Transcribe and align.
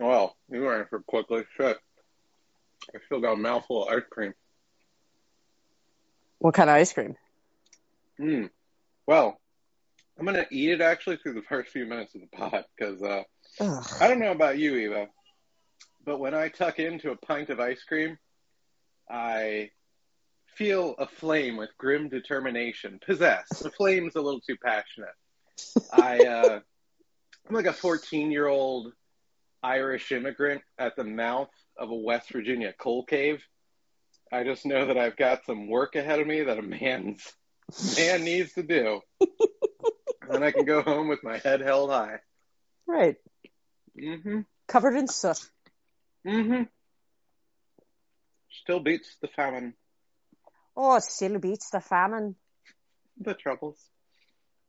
Well, 0.00 0.34
you 0.50 0.66
answered 0.70 1.04
quickly. 1.06 1.44
Shit. 1.58 1.76
I 2.94 2.98
still 3.04 3.20
got 3.20 3.34
a 3.34 3.36
mouthful 3.36 3.86
of 3.86 3.94
ice 3.94 4.02
cream. 4.10 4.32
What 6.38 6.54
kind 6.54 6.70
of 6.70 6.76
ice 6.76 6.94
cream? 6.94 7.16
Hmm. 8.16 8.46
Well, 9.06 9.38
I'm 10.18 10.24
gonna 10.24 10.46
eat 10.50 10.70
it 10.70 10.80
actually 10.80 11.18
through 11.18 11.34
the 11.34 11.42
first 11.48 11.70
few 11.70 11.84
minutes 11.84 12.14
of 12.14 12.22
the 12.22 12.28
pot 12.28 12.64
because 12.74 13.02
uh, 13.02 13.24
I 14.00 14.08
don't 14.08 14.20
know 14.20 14.32
about 14.32 14.56
you, 14.56 14.74
Eva, 14.76 15.08
but 16.02 16.18
when 16.18 16.34
I 16.34 16.48
tuck 16.48 16.78
into 16.78 17.10
a 17.10 17.16
pint 17.16 17.50
of 17.50 17.60
ice 17.60 17.82
cream, 17.82 18.16
I 19.10 19.68
feel 20.46 20.94
aflame 20.98 21.58
with 21.58 21.76
grim 21.76 22.08
determination. 22.08 23.00
Possessed. 23.04 23.62
The 23.62 23.70
flame's 23.70 24.16
a 24.16 24.22
little 24.22 24.40
too 24.40 24.56
passionate. 24.64 25.14
I 25.92 26.18
uh, 26.20 26.60
I'm 27.46 27.54
like 27.54 27.66
a 27.66 27.74
14 27.74 28.30
year 28.30 28.46
old 28.46 28.94
Irish 29.62 30.12
immigrant 30.12 30.62
at 30.78 30.96
the 30.96 31.04
mouth 31.04 31.50
of 31.76 31.90
a 31.90 31.94
West 31.94 32.32
Virginia 32.32 32.72
coal 32.78 33.04
cave. 33.04 33.42
I 34.32 34.44
just 34.44 34.64
know 34.64 34.86
that 34.86 34.98
I've 34.98 35.16
got 35.16 35.44
some 35.44 35.68
work 35.68 35.96
ahead 35.96 36.20
of 36.20 36.26
me 36.26 36.42
that 36.42 36.58
a 36.58 36.62
man's 36.62 37.32
man 37.96 38.24
needs 38.24 38.52
to 38.54 38.62
do. 38.62 39.00
and 40.30 40.44
I 40.44 40.52
can 40.52 40.64
go 40.64 40.82
home 40.82 41.08
with 41.08 41.22
my 41.24 41.38
head 41.38 41.60
held 41.60 41.90
high. 41.90 42.20
Right. 42.86 43.16
Mm-hmm. 44.00 44.40
Covered 44.68 44.96
in 44.96 45.08
soot. 45.08 45.38
Mm-hmm. 46.26 46.62
Still 48.62 48.80
beats 48.80 49.16
the 49.20 49.28
famine. 49.28 49.74
Oh, 50.76 50.96
it 50.96 51.02
still 51.02 51.38
beats 51.38 51.70
the 51.70 51.80
famine. 51.80 52.36
The 53.18 53.34
troubles. 53.34 53.78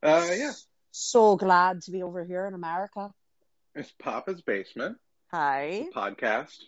Uh, 0.02 0.28
yeah. 0.32 0.52
So 0.90 1.36
glad 1.36 1.82
to 1.82 1.90
be 1.90 2.02
over 2.02 2.24
here 2.24 2.46
in 2.46 2.54
America. 2.54 3.10
It's 3.74 3.92
Papa's 3.98 4.42
Basement 4.42 4.98
Hi. 5.30 5.86
podcast. 5.94 6.58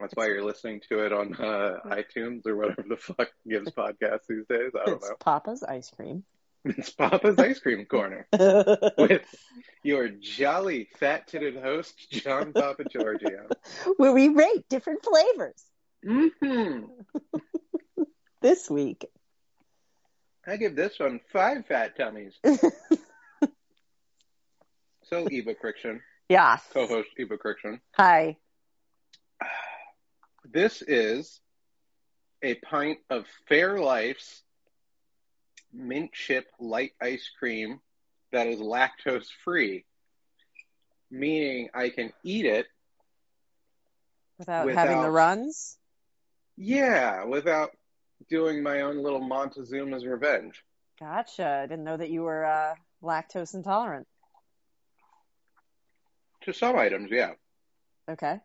That's 0.00 0.12
why 0.14 0.26
you're 0.26 0.44
listening 0.44 0.80
to 0.88 1.06
it 1.06 1.12
on 1.12 1.34
uh, 1.34 1.78
iTunes 1.86 2.46
or 2.46 2.56
whatever 2.56 2.84
the 2.88 2.96
fuck 2.96 3.28
gives 3.48 3.70
podcasts 3.70 4.26
these 4.28 4.44
days. 4.48 4.72
I 4.74 4.86
don't 4.86 4.88
know. 4.88 4.94
It's 4.94 5.08
know. 5.08 5.16
Papa's 5.20 5.62
ice 5.62 5.90
cream. 5.90 6.24
It's 6.64 6.90
Papa's 6.90 7.38
Ice 7.38 7.60
Cream 7.60 7.84
Corner 7.84 8.26
with 8.98 9.24
your 9.84 10.08
jolly 10.08 10.88
fat-titted 10.98 11.62
host, 11.62 12.10
John 12.10 12.52
Papageorgiou. 12.52 13.52
Where 13.98 14.12
we 14.12 14.26
rate 14.26 14.68
different 14.68 15.04
flavors. 15.04 15.64
Mm-hmm. 16.04 16.86
This 18.42 18.68
week. 18.68 19.06
I 20.44 20.56
give 20.56 20.74
this 20.74 20.98
one 20.98 21.20
five 21.32 21.66
fat 21.66 21.96
tummies. 21.96 22.34
So, 25.08 25.28
Eva 25.30 25.54
Kriksciun, 25.54 26.00
Yeah. 26.28 26.58
co-host 26.72 27.08
Eva 27.18 27.36
Kriksciun, 27.38 27.80
Hi. 27.94 28.36
this 30.44 30.82
is 30.82 31.40
a 32.42 32.54
pint 32.54 32.98
of 33.10 33.26
Fairlife's 33.48 34.42
mint 35.72 36.12
chip 36.12 36.46
light 36.58 36.92
ice 37.00 37.30
cream 37.38 37.80
that 38.32 38.46
is 38.48 38.58
lactose 38.60 39.28
free, 39.44 39.84
meaning 41.10 41.68
I 41.74 41.90
can 41.90 42.12
eat 42.24 42.44
it, 42.46 42.66
Without, 44.38 44.68
having 44.70 45.00
the 45.00 45.10
runs. 45.10 45.78
yeah, 46.56 47.24
without 47.24 47.70
doing 48.28 48.62
my 48.62 48.82
own 48.82 49.02
little 49.02 49.20
Montezuma's 49.20 50.04
revenge. 50.04 50.62
Gotcha. 50.98 51.60
I 51.62 51.66
didn't 51.66 51.84
know 51.84 51.96
that 51.96 52.10
you 52.10 52.22
were 52.22 52.44
uh, 52.44 52.74
lactose 53.02 53.54
intolerant. 53.54 54.06
To 56.46 56.54
some 56.54 56.76
items, 56.76 57.10
yeah. 57.10 57.32
Okay. 58.08 58.38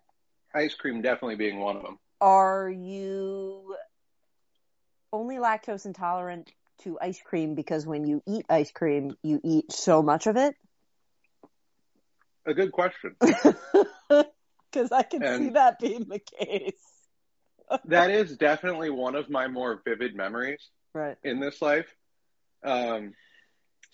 Ice 0.56 0.74
cream 0.74 1.04
definitely 1.04 1.36
being 1.36 1.60
one 1.60 1.78
of 1.78 1.84
them. 1.84 2.00
Are 2.20 2.68
you 2.68 3.76
only 5.14 5.36
lactose 5.36 5.86
intolerant 5.86 6.52
to 6.82 6.98
ice 7.00 7.22
cream 7.24 7.54
because 7.54 7.86
when 7.86 8.06
you 8.06 8.24
eat 8.28 8.46
ice 8.50 8.72
cream, 8.72 9.16
you 9.22 9.40
eat 9.44 9.72
so 9.72 10.02
much 10.02 10.26
of 10.26 10.36
it? 10.36 10.56
A 12.46 12.54
good 12.54 12.72
question. 12.72 13.16
Because 14.74 14.94
I 14.94 15.04
can 15.04 15.38
see 15.38 15.50
that 15.50 15.80
being 15.80 16.06
the 16.08 16.20
case. 16.20 16.74
that 17.86 18.10
is 18.10 18.38
definitely 18.38 18.90
one 18.90 19.16
of 19.16 19.30
my 19.30 19.50
more 19.50 19.82
vivid 19.86 20.16
memories. 20.16 20.62
Right. 20.94 21.18
in 21.24 21.42
this 21.42 21.62
life. 21.62 21.94
Um, 22.64 23.14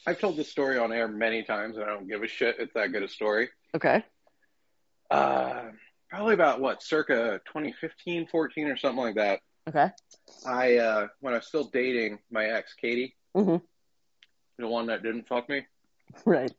I've 0.06 0.20
told 0.20 0.38
this 0.38 0.50
story 0.50 0.78
on 0.78 0.92
air 0.94 1.08
many 1.08 1.44
times, 1.44 1.76
and 1.76 1.86
I 1.86 1.88
don't 1.90 2.08
give 2.08 2.24
a 2.24 2.28
shit. 2.28 2.58
It's 2.60 2.74
that 2.74 2.92
good 2.92 3.04
a 3.04 3.08
story. 3.08 3.50
Okay. 3.76 4.04
Uh, 5.10 5.64
probably 6.10 6.34
about 6.34 6.62
what, 6.62 6.84
circa 6.84 7.42
2015, 7.48 8.28
14, 8.28 8.68
or 8.68 8.78
something 8.78 9.04
like 9.04 9.16
that. 9.16 9.40
Okay. 9.68 9.90
I, 10.46 10.78
uh, 10.78 11.08
when 11.20 11.34
I 11.34 11.38
was 11.38 11.48
still 11.48 11.66
dating 11.66 12.20
my 12.32 12.46
ex, 12.46 12.74
Katie, 12.74 13.16
Mhm. 13.36 13.62
the 14.58 14.68
one 14.68 14.88
that 14.88 15.04
didn't 15.04 15.28
fuck 15.28 15.50
me, 15.50 15.66
Right. 16.26 16.52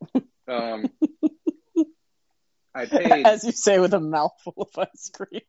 um, 0.47 0.91
I 2.75 2.85
paid 2.85 3.25
As 3.25 3.43
you 3.43 3.51
say, 3.51 3.79
with 3.79 3.93
a 3.95 3.99
mouthful 3.99 4.53
of 4.57 4.69
ice 4.77 5.09
cream. 5.09 5.41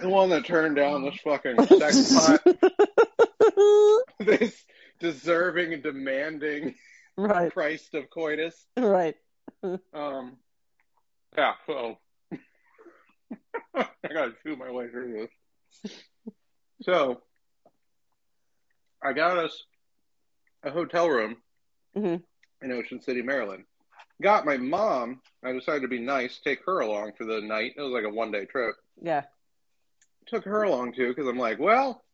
the 0.00 0.08
one 0.08 0.30
that 0.30 0.46
turned 0.46 0.76
down 0.76 1.02
this 1.04 1.20
fucking 1.20 1.62
sex 1.66 2.14
pot, 2.14 2.42
this 4.18 4.64
deserving 4.98 5.74
and 5.74 5.82
demanding 5.82 6.74
right. 7.26 7.52
Christ 7.52 7.94
of 7.94 8.08
coitus. 8.10 8.66
Right. 8.76 9.16
Um, 9.92 10.36
yeah, 11.36 11.54
so 11.66 11.98
I 13.74 13.86
gotta 14.02 14.34
chew 14.44 14.54
my 14.56 14.70
way 14.70 14.88
through 14.88 15.28
this. 15.84 15.92
So 16.82 17.22
I 19.02 19.12
got 19.14 19.36
us 19.38 19.64
a 20.62 20.70
hotel 20.70 21.08
room 21.08 21.38
Mhm. 21.96 22.22
in 22.62 22.72
Ocean 22.72 23.00
City, 23.02 23.20
Maryland. 23.22 23.64
Got 24.22 24.44
my 24.46 24.56
mom. 24.58 25.22
I 25.42 25.52
decided 25.52 25.82
to 25.82 25.88
be 25.88 25.98
nice, 25.98 26.38
take 26.44 26.64
her 26.66 26.80
along 26.80 27.14
for 27.18 27.24
the 27.24 27.40
night. 27.40 27.72
It 27.76 27.80
was 27.82 27.90
like 27.92 28.04
a 28.04 28.10
one 28.14 28.30
day 28.30 28.44
trip. 28.44 28.76
Yeah. 29.02 29.24
Took 30.26 30.44
her 30.44 30.62
along 30.62 30.92
too 30.92 31.08
because 31.08 31.26
I'm 31.26 31.38
like, 31.38 31.58
well, 31.58 32.04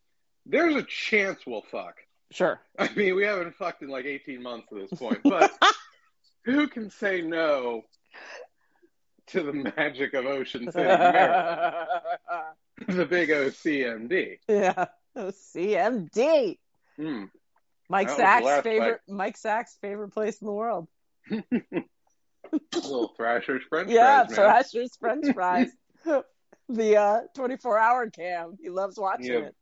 there's 0.47 0.75
a 0.75 0.83
chance 0.83 1.45
we'll 1.45 1.63
fuck. 1.69 1.95
Sure. 2.35 2.59
I 2.79 2.89
mean, 2.95 3.15
we 3.15 3.23
haven't 3.23 3.55
fucked 3.55 3.81
in 3.81 3.87
like 3.87 4.03
18 4.05 4.43
months 4.43 4.67
at 4.71 4.89
this 4.89 4.99
point, 4.99 5.19
but 5.23 5.51
who 6.45 6.67
can 6.67 6.89
say 6.91 7.21
no 7.21 7.83
to 9.27 9.41
the 9.41 9.53
magic 9.53 10.13
of 10.13 10.25
Ocean 10.25 10.69
City, 10.71 10.85
Maryland? 10.85 11.87
the 12.89 13.05
big 13.05 13.29
OCMD. 13.29 14.39
yeah. 14.49 14.85
Oh, 15.15 15.31
CMD. 15.31 16.57
Hmm. 16.97 17.23
Mike 17.89 18.07
That 18.17 18.43
Sachs' 18.43 18.63
favorite. 18.63 18.99
Mike 19.07 19.37
Sachs' 19.37 19.77
favorite 19.81 20.09
place 20.09 20.41
in 20.41 20.47
the 20.47 20.53
world. 20.53 20.87
Little 22.73 23.13
Thrasher's 23.17 23.63
French 23.69 23.89
yeah, 23.89 24.25
fries, 24.25 24.29
man. 24.29 24.35
Thrasher's 24.35 24.95
French 24.97 25.33
fries. 25.33 25.69
the 26.67 26.97
uh, 26.97 27.21
24 27.35 27.79
hour 27.79 28.09
cam. 28.09 28.57
He 28.61 28.69
loves 28.69 28.97
watching 28.99 29.25
Yeah. 29.27 29.37
it. 29.39 29.55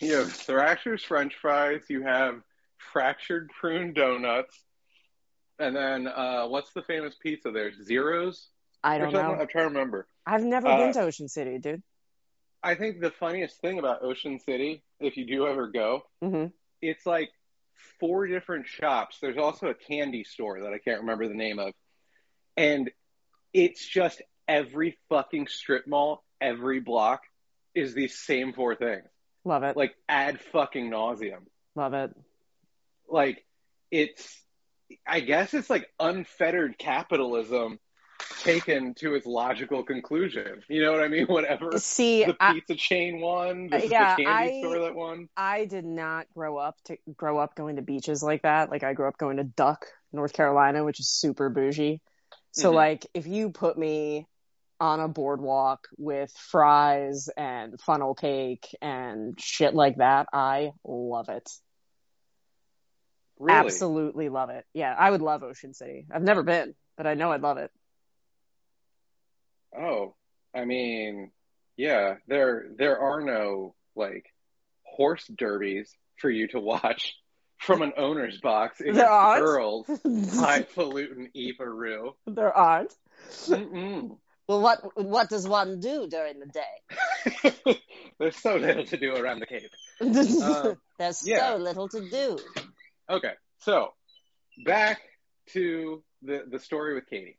You 0.00 0.16
have 0.16 0.32
Thrasher's 0.32 1.02
French 1.02 1.34
fries. 1.40 1.82
You 1.88 2.02
have 2.02 2.42
fractured 2.92 3.50
prune 3.58 3.92
donuts. 3.94 4.62
And 5.58 5.74
then, 5.74 6.06
uh, 6.06 6.46
what's 6.48 6.72
the 6.72 6.82
famous 6.82 7.14
pizza 7.14 7.50
there? 7.50 7.72
Zeros? 7.82 8.48
I 8.84 8.98
don't 8.98 9.12
know. 9.12 9.34
I'm 9.34 9.48
trying 9.48 9.64
to 9.64 9.74
remember. 9.74 10.06
I've 10.26 10.42
never 10.44 10.68
Uh, 10.68 10.76
been 10.76 10.92
to 10.92 11.00
Ocean 11.00 11.28
City, 11.28 11.58
dude. 11.58 11.82
I 12.62 12.74
think 12.74 13.00
the 13.00 13.10
funniest 13.10 13.60
thing 13.60 13.78
about 13.78 14.02
Ocean 14.02 14.38
City, 14.38 14.82
if 15.00 15.16
you 15.16 15.24
do 15.26 15.46
ever 15.46 15.68
go, 15.68 16.02
hmm 16.20 16.46
it's 16.82 17.06
like 17.06 17.30
four 18.00 18.26
different 18.26 18.66
shops. 18.66 19.18
There's 19.20 19.38
also 19.38 19.68
a 19.68 19.74
candy 19.74 20.24
store 20.24 20.60
that 20.60 20.72
I 20.74 20.78
can't 20.78 21.00
remember 21.00 21.26
the 21.26 21.34
name 21.34 21.58
of. 21.58 21.72
And 22.56 22.90
it's 23.52 23.84
just 23.86 24.20
every 24.46 24.98
fucking 25.08 25.46
strip 25.46 25.86
mall, 25.86 26.22
every 26.40 26.80
block 26.80 27.22
is 27.74 27.94
these 27.94 28.18
same 28.18 28.52
four 28.52 28.74
things. 28.74 29.08
Love 29.46 29.62
it. 29.62 29.76
Like 29.76 29.94
ad 30.08 30.40
fucking 30.52 30.90
nauseum. 30.90 31.44
Love 31.76 31.94
it. 31.94 32.10
Like 33.08 33.44
it's 33.92 34.42
I 35.06 35.20
guess 35.20 35.54
it's 35.54 35.70
like 35.70 35.88
unfettered 36.00 36.76
capitalism 36.78 37.78
taken 38.40 38.94
to 38.94 39.14
its 39.14 39.24
logical 39.24 39.84
conclusion. 39.84 40.62
You 40.68 40.82
know 40.82 40.90
what 40.92 41.02
I 41.02 41.08
mean? 41.08 41.26
Whatever 41.28 41.78
See, 41.78 42.24
the 42.24 42.36
I, 42.40 42.54
pizza 42.54 42.74
chain 42.74 43.20
one, 43.20 43.68
is 43.72 43.88
yeah, 43.90 44.16
the 44.16 44.24
candy 44.24 44.56
I- 44.56 44.60
store 44.60 44.80
that 44.80 44.94
won. 44.96 45.28
I 45.36 45.64
did 45.66 45.84
not 45.84 46.26
grow 46.34 46.56
up 46.56 46.76
to 46.86 46.96
grow 47.16 47.38
up 47.38 47.54
going 47.54 47.76
to 47.76 47.82
beaches 47.82 48.24
like 48.24 48.42
that. 48.42 48.68
Like 48.70 48.82
I 48.82 48.94
grew 48.94 49.06
up 49.06 49.16
going 49.16 49.36
to 49.36 49.44
Duck, 49.44 49.86
North 50.12 50.32
Carolina, 50.32 50.84
which 50.84 50.98
is 50.98 51.08
super 51.08 51.48
bougie. 51.50 52.00
So 52.50 52.72
Mhm. 52.72 52.74
like 52.74 53.06
if 53.14 53.28
you 53.28 53.50
put 53.50 53.78
me 53.78 54.26
on 54.80 55.00
a 55.00 55.08
boardwalk 55.08 55.88
with 55.96 56.30
fries 56.36 57.28
and 57.36 57.80
funnel 57.80 58.14
cake 58.14 58.68
and 58.82 59.38
shit 59.40 59.74
like 59.74 59.96
that, 59.98 60.26
I 60.32 60.72
love 60.84 61.28
it. 61.28 61.50
Really? 63.38 63.58
Absolutely 63.58 64.28
love 64.28 64.50
it. 64.50 64.64
Yeah, 64.72 64.94
I 64.98 65.10
would 65.10 65.22
love 65.22 65.42
Ocean 65.42 65.74
City. 65.74 66.06
I've 66.12 66.22
never 66.22 66.42
been, 66.42 66.74
but 66.96 67.06
I 67.06 67.14
know 67.14 67.32
I'd 67.32 67.42
love 67.42 67.58
it. 67.58 67.70
Oh, 69.78 70.14
I 70.54 70.64
mean, 70.64 71.30
yeah, 71.76 72.14
there 72.28 72.66
there 72.78 72.98
are 72.98 73.20
no 73.20 73.74
like 73.94 74.24
horse 74.84 75.26
derbies 75.36 75.94
for 76.18 76.30
you 76.30 76.48
to 76.48 76.60
watch 76.60 77.14
from 77.58 77.82
an 77.82 77.92
owner's 77.98 78.40
box 78.40 78.80
in 78.80 78.94
There 78.94 79.08
aren't? 79.10 79.44
girls 79.44 79.86
highfalutin 80.34 81.28
Evaroo. 81.36 82.12
there 82.26 82.56
aren't. 82.56 82.94
Mm-mm. 83.46 84.16
Well, 84.48 84.60
what 84.60 84.80
what 84.96 85.28
does 85.28 85.46
one 85.48 85.80
do 85.80 86.06
during 86.08 86.38
the 86.38 86.46
day? 86.46 87.80
There's 88.18 88.36
so 88.36 88.56
little 88.56 88.84
to 88.86 88.96
do 88.96 89.14
around 89.14 89.40
the 89.40 89.46
Cape. 89.46 89.70
Uh, 90.00 90.74
There's 90.98 91.26
yeah. 91.26 91.50
so 91.50 91.56
little 91.56 91.88
to 91.88 92.08
do. 92.08 92.38
Okay, 93.10 93.32
so 93.58 93.92
back 94.64 95.00
to 95.48 96.02
the 96.22 96.44
the 96.48 96.58
story 96.58 96.94
with 96.94 97.06
Katie. 97.08 97.38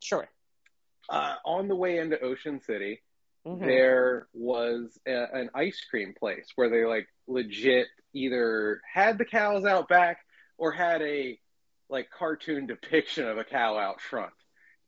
Sure. 0.00 0.28
Uh, 1.08 1.34
on 1.44 1.68
the 1.68 1.74
way 1.76 1.98
into 1.98 2.18
Ocean 2.20 2.60
City, 2.60 3.02
Mhm. 3.46 3.60
there 3.60 4.26
was 4.32 4.98
a, 5.06 5.24
an 5.34 5.50
ice 5.54 5.84
cream 5.90 6.14
place 6.18 6.46
where 6.54 6.70
they 6.70 6.86
like 6.86 7.06
legit 7.26 7.88
either 8.14 8.80
had 8.90 9.18
the 9.18 9.26
cows 9.26 9.66
out 9.66 9.86
back 9.88 10.18
or 10.56 10.72
had 10.72 11.02
a 11.02 11.38
like 11.90 12.08
cartoon 12.10 12.66
depiction 12.66 13.26
of 13.28 13.36
a 13.36 13.44
cow 13.44 13.76
out 13.76 14.00
front. 14.00 14.32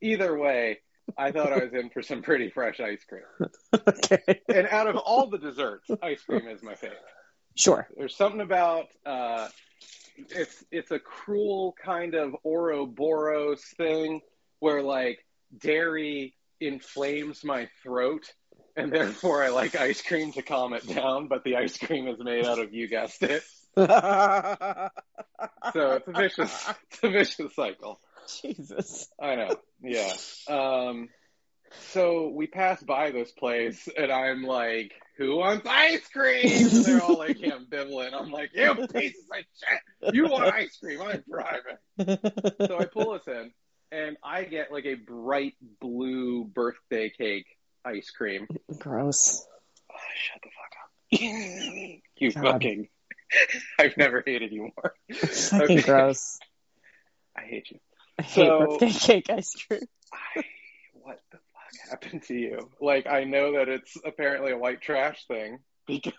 Either 0.01 0.35
way, 0.35 0.79
I 1.17 1.31
thought 1.31 1.53
I 1.53 1.63
was 1.63 1.73
in 1.73 1.89
for 1.89 2.01
some 2.01 2.21
pretty 2.21 2.49
fresh 2.49 2.79
ice 2.79 3.03
cream. 3.07 3.49
okay. 3.87 4.41
And 4.49 4.67
out 4.67 4.87
of 4.87 4.97
all 4.97 5.29
the 5.29 5.37
desserts, 5.37 5.89
ice 6.01 6.21
cream 6.23 6.47
is 6.47 6.61
my 6.63 6.75
favorite. 6.75 6.99
Sure. 7.55 7.87
There's 7.95 8.15
something 8.15 8.41
about 8.41 8.85
uh, 9.05 9.47
it's 10.17 10.63
it's 10.71 10.91
a 10.91 10.99
cruel 10.99 11.75
kind 11.83 12.13
of 12.13 12.35
Ouroboros 12.43 13.63
thing 13.77 14.21
where 14.59 14.81
like 14.81 15.19
dairy 15.57 16.35
inflames 16.59 17.43
my 17.43 17.69
throat 17.83 18.31
and 18.75 18.91
therefore 18.91 19.43
I 19.43 19.49
like 19.49 19.75
ice 19.75 20.01
cream 20.01 20.31
to 20.33 20.41
calm 20.41 20.73
it 20.73 20.87
down, 20.87 21.27
but 21.27 21.43
the 21.43 21.55
ice 21.55 21.77
cream 21.77 22.07
is 22.07 22.17
made 22.19 22.45
out 22.45 22.59
of 22.59 22.73
you 22.73 22.87
guessed 22.87 23.23
it. 23.23 23.43
So 25.73 25.91
it's 25.91 26.07
a 26.07 26.11
vicious 26.11 26.69
it's 26.89 27.03
a 27.03 27.09
vicious 27.09 27.55
cycle. 27.55 27.99
Jesus. 28.41 29.07
I 29.21 29.35
know. 29.35 29.55
Yeah. 29.81 30.13
Um 30.47 31.09
so 31.91 32.29
we 32.29 32.47
pass 32.47 32.81
by 32.81 33.11
this 33.11 33.31
place 33.31 33.87
and 33.97 34.11
I'm 34.11 34.43
like, 34.43 34.93
who 35.17 35.35
wants 35.37 35.67
ice 35.67 36.07
cream? 36.07 36.67
And 36.67 36.85
they're 36.85 37.01
all 37.01 37.17
like 37.17 37.37
ambivalent. 37.39 38.13
I'm 38.13 38.31
like, 38.31 38.51
you 38.53 38.73
pieces 38.93 39.25
of 39.31 39.43
shit. 40.03 40.15
You 40.15 40.27
want 40.29 40.53
ice 40.53 40.77
cream. 40.77 41.01
I'm 41.01 41.23
driving. 41.29 42.17
So 42.67 42.77
I 42.79 42.85
pull 42.85 43.11
us 43.11 43.27
in 43.27 43.51
and 43.91 44.17
I 44.23 44.43
get 44.45 44.71
like 44.71 44.85
a 44.85 44.95
bright 44.95 45.55
blue 45.81 46.45
birthday 46.45 47.09
cake 47.09 47.47
ice 47.85 48.09
cream. 48.11 48.47
Gross. 48.79 49.45
Oh, 49.91 49.95
shut 50.15 50.41
the 50.43 50.49
fuck 50.55 50.73
up. 50.81 52.01
you 52.17 52.31
God. 52.31 52.43
fucking 52.43 52.87
I've 53.79 53.97
never 53.97 54.23
hated 54.25 54.51
you 54.53 54.71
more. 54.75 54.93
Fucking 55.11 55.79
Okay. 55.79 55.81
gross. 55.81 56.39
I 57.35 57.41
hate 57.41 57.69
you. 57.71 57.79
I 58.17 58.21
hate 58.23 58.47
So- 58.47 58.59
birthday 58.59 58.89
cake 58.91 59.29
ice 59.29 59.53
cream. 59.67 59.81
I, 60.13 60.43
what 60.93 61.19
the 61.31 61.37
fuck 61.37 61.89
happened 61.89 62.23
to 62.23 62.33
you? 62.33 62.69
Like, 62.81 63.07
I 63.07 63.23
know 63.23 63.53
that 63.53 63.69
it's 63.69 63.97
apparently 64.05 64.51
a 64.51 64.57
white 64.57 64.81
trash 64.81 65.25
thing 65.27 65.59
because 65.85 66.13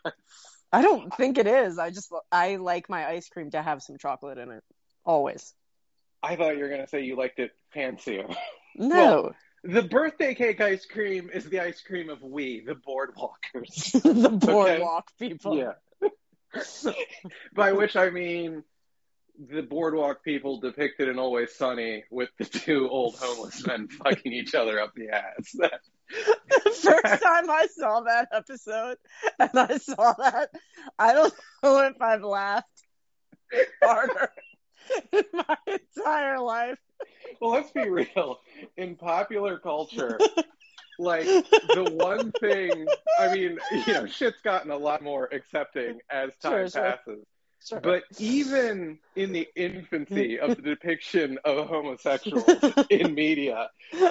I 0.73 0.83
don't 0.83 1.15
think 1.15 1.39
it 1.39 1.47
is. 1.47 1.79
I 1.79 1.91
just 1.91 2.13
I 2.31 2.57
like 2.57 2.89
my 2.89 3.07
ice 3.07 3.29
cream 3.29 3.51
to 3.53 3.63
have 3.63 3.83
some 3.83 3.99
chocolate 3.99 4.39
in 4.39 4.51
it. 4.51 4.63
Always. 5.05 5.55
I 6.23 6.37
thought 6.37 6.57
you 6.57 6.65
were 6.65 6.69
gonna 6.69 6.89
say 6.89 7.03
you 7.03 7.17
liked 7.17 7.39
it 7.39 7.53
fancier. 7.73 8.27
No. 8.81 9.33
The 9.65 9.83
birthday 9.83 10.37
cake 10.37 10.61
ice 10.61 10.87
cream 10.87 11.31
is 11.35 11.47
the 11.47 11.59
ice 11.59 11.81
cream 11.81 12.11
of 12.11 12.23
we, 12.23 12.61
the 12.65 12.75
boardwalkers. 12.77 13.91
the 14.03 14.29
boardwalk 14.29 15.09
people. 15.19 15.57
Yeah. 15.57 15.73
By 17.55 17.73
which 17.73 17.97
I 17.97 18.11
mean 18.11 18.63
the 19.39 19.63
boardwalk 19.63 20.25
people 20.25 20.59
depicted 20.61 21.09
in 21.09 21.19
Always 21.19 21.55
Sunny 21.55 22.05
with 22.11 22.29
the 22.39 22.45
two 22.45 22.89
old 22.91 23.17
homeless 23.21 23.65
men 23.67 23.89
fucking 24.05 24.33
each 24.33 24.55
other 24.55 24.81
up 24.81 24.93
the 24.95 25.09
ass. 25.11 25.53
the 25.53 25.71
first 26.65 27.23
time 27.23 27.49
I 27.51 27.67
saw 27.77 28.01
that 28.01 28.29
episode 28.33 28.97
and 29.39 29.51
I 29.55 29.79
saw 29.79 30.13
that, 30.15 30.51
I 30.99 31.13
don't 31.15 31.35
know 31.63 31.87
if 31.87 32.01
I've 32.01 32.23
laughed 32.23 32.67
harder 33.83 34.31
in 35.13 35.23
my 35.33 35.57
entire 35.67 36.41
life. 36.41 36.79
well, 37.41 37.53
let's 37.53 37.71
be 37.71 37.89
real. 37.89 38.41
In 38.77 38.97
popular 38.97 39.59
culture, 39.59 40.19
like 40.99 41.27
the 41.27 41.85
one 41.95 42.33
thing, 42.41 42.87
I 43.21 43.33
mean, 43.35 43.59
you 43.87 43.93
know, 43.93 44.07
shit's 44.07 44.41
gotten 44.41 44.71
a 44.73 44.77
lot 44.77 45.03
more 45.03 45.29
accepting 45.33 46.01
as 46.11 46.31
time 46.39 46.53
Sure, 46.53 46.69
sure. 46.69 46.83
passes. 46.83 47.05
Sure. 47.05 47.17
But 47.83 48.05
even 48.19 48.99
in 49.17 49.33
the 49.33 49.49
infancy 49.57 50.39
of 50.39 50.57
the 50.57 50.63
depiction 50.63 51.39
of 51.45 51.67
homosexuals 51.67 52.47
in 52.91 53.15
media, 53.15 53.71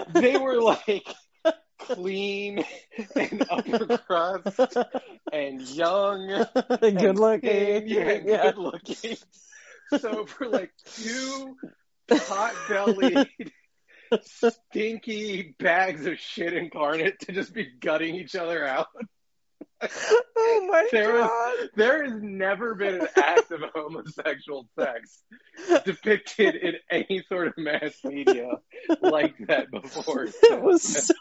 they 0.09 0.37
were 0.37 0.61
like 0.61 1.07
clean 1.79 2.63
and 3.15 3.45
upper 3.49 3.97
crust 4.05 4.59
and 5.31 5.61
young 5.61 6.29
and 6.81 6.97
good 6.99 7.17
looking. 7.17 7.87
yeah, 7.87 8.01
and 8.09 8.27
Yeah. 8.27 8.51
good 8.51 8.57
looking. 8.57 9.17
So 9.99 10.25
for 10.25 10.47
like 10.47 10.71
two 10.95 11.55
hot 12.11 12.53
bellied, 12.69 13.51
stinky 14.21 15.55
bags 15.59 16.05
of 16.05 16.19
shit 16.19 16.53
incarnate 16.53 17.19
to 17.21 17.31
just 17.31 17.53
be 17.53 17.65
gutting 17.79 18.15
each 18.15 18.35
other 18.35 18.65
out, 18.65 18.87
Oh 19.81 20.67
my 20.71 20.87
There 20.91 21.17
god. 21.19 21.53
there 21.75 22.03
has 22.03 22.13
never 22.21 22.73
been 22.75 23.01
an 23.01 23.07
act 23.15 23.51
of 23.51 23.61
homosexual 23.75 24.67
sex 24.79 25.23
depicted 25.85 26.55
in 26.55 26.73
any 26.89 27.23
sort 27.29 27.47
of 27.49 27.53
mass 27.57 27.93
media 28.03 28.53
like 29.01 29.35
that 29.47 29.69
before. 29.71 30.23
It 30.25 30.61
was 30.61 30.81
so 30.81 31.13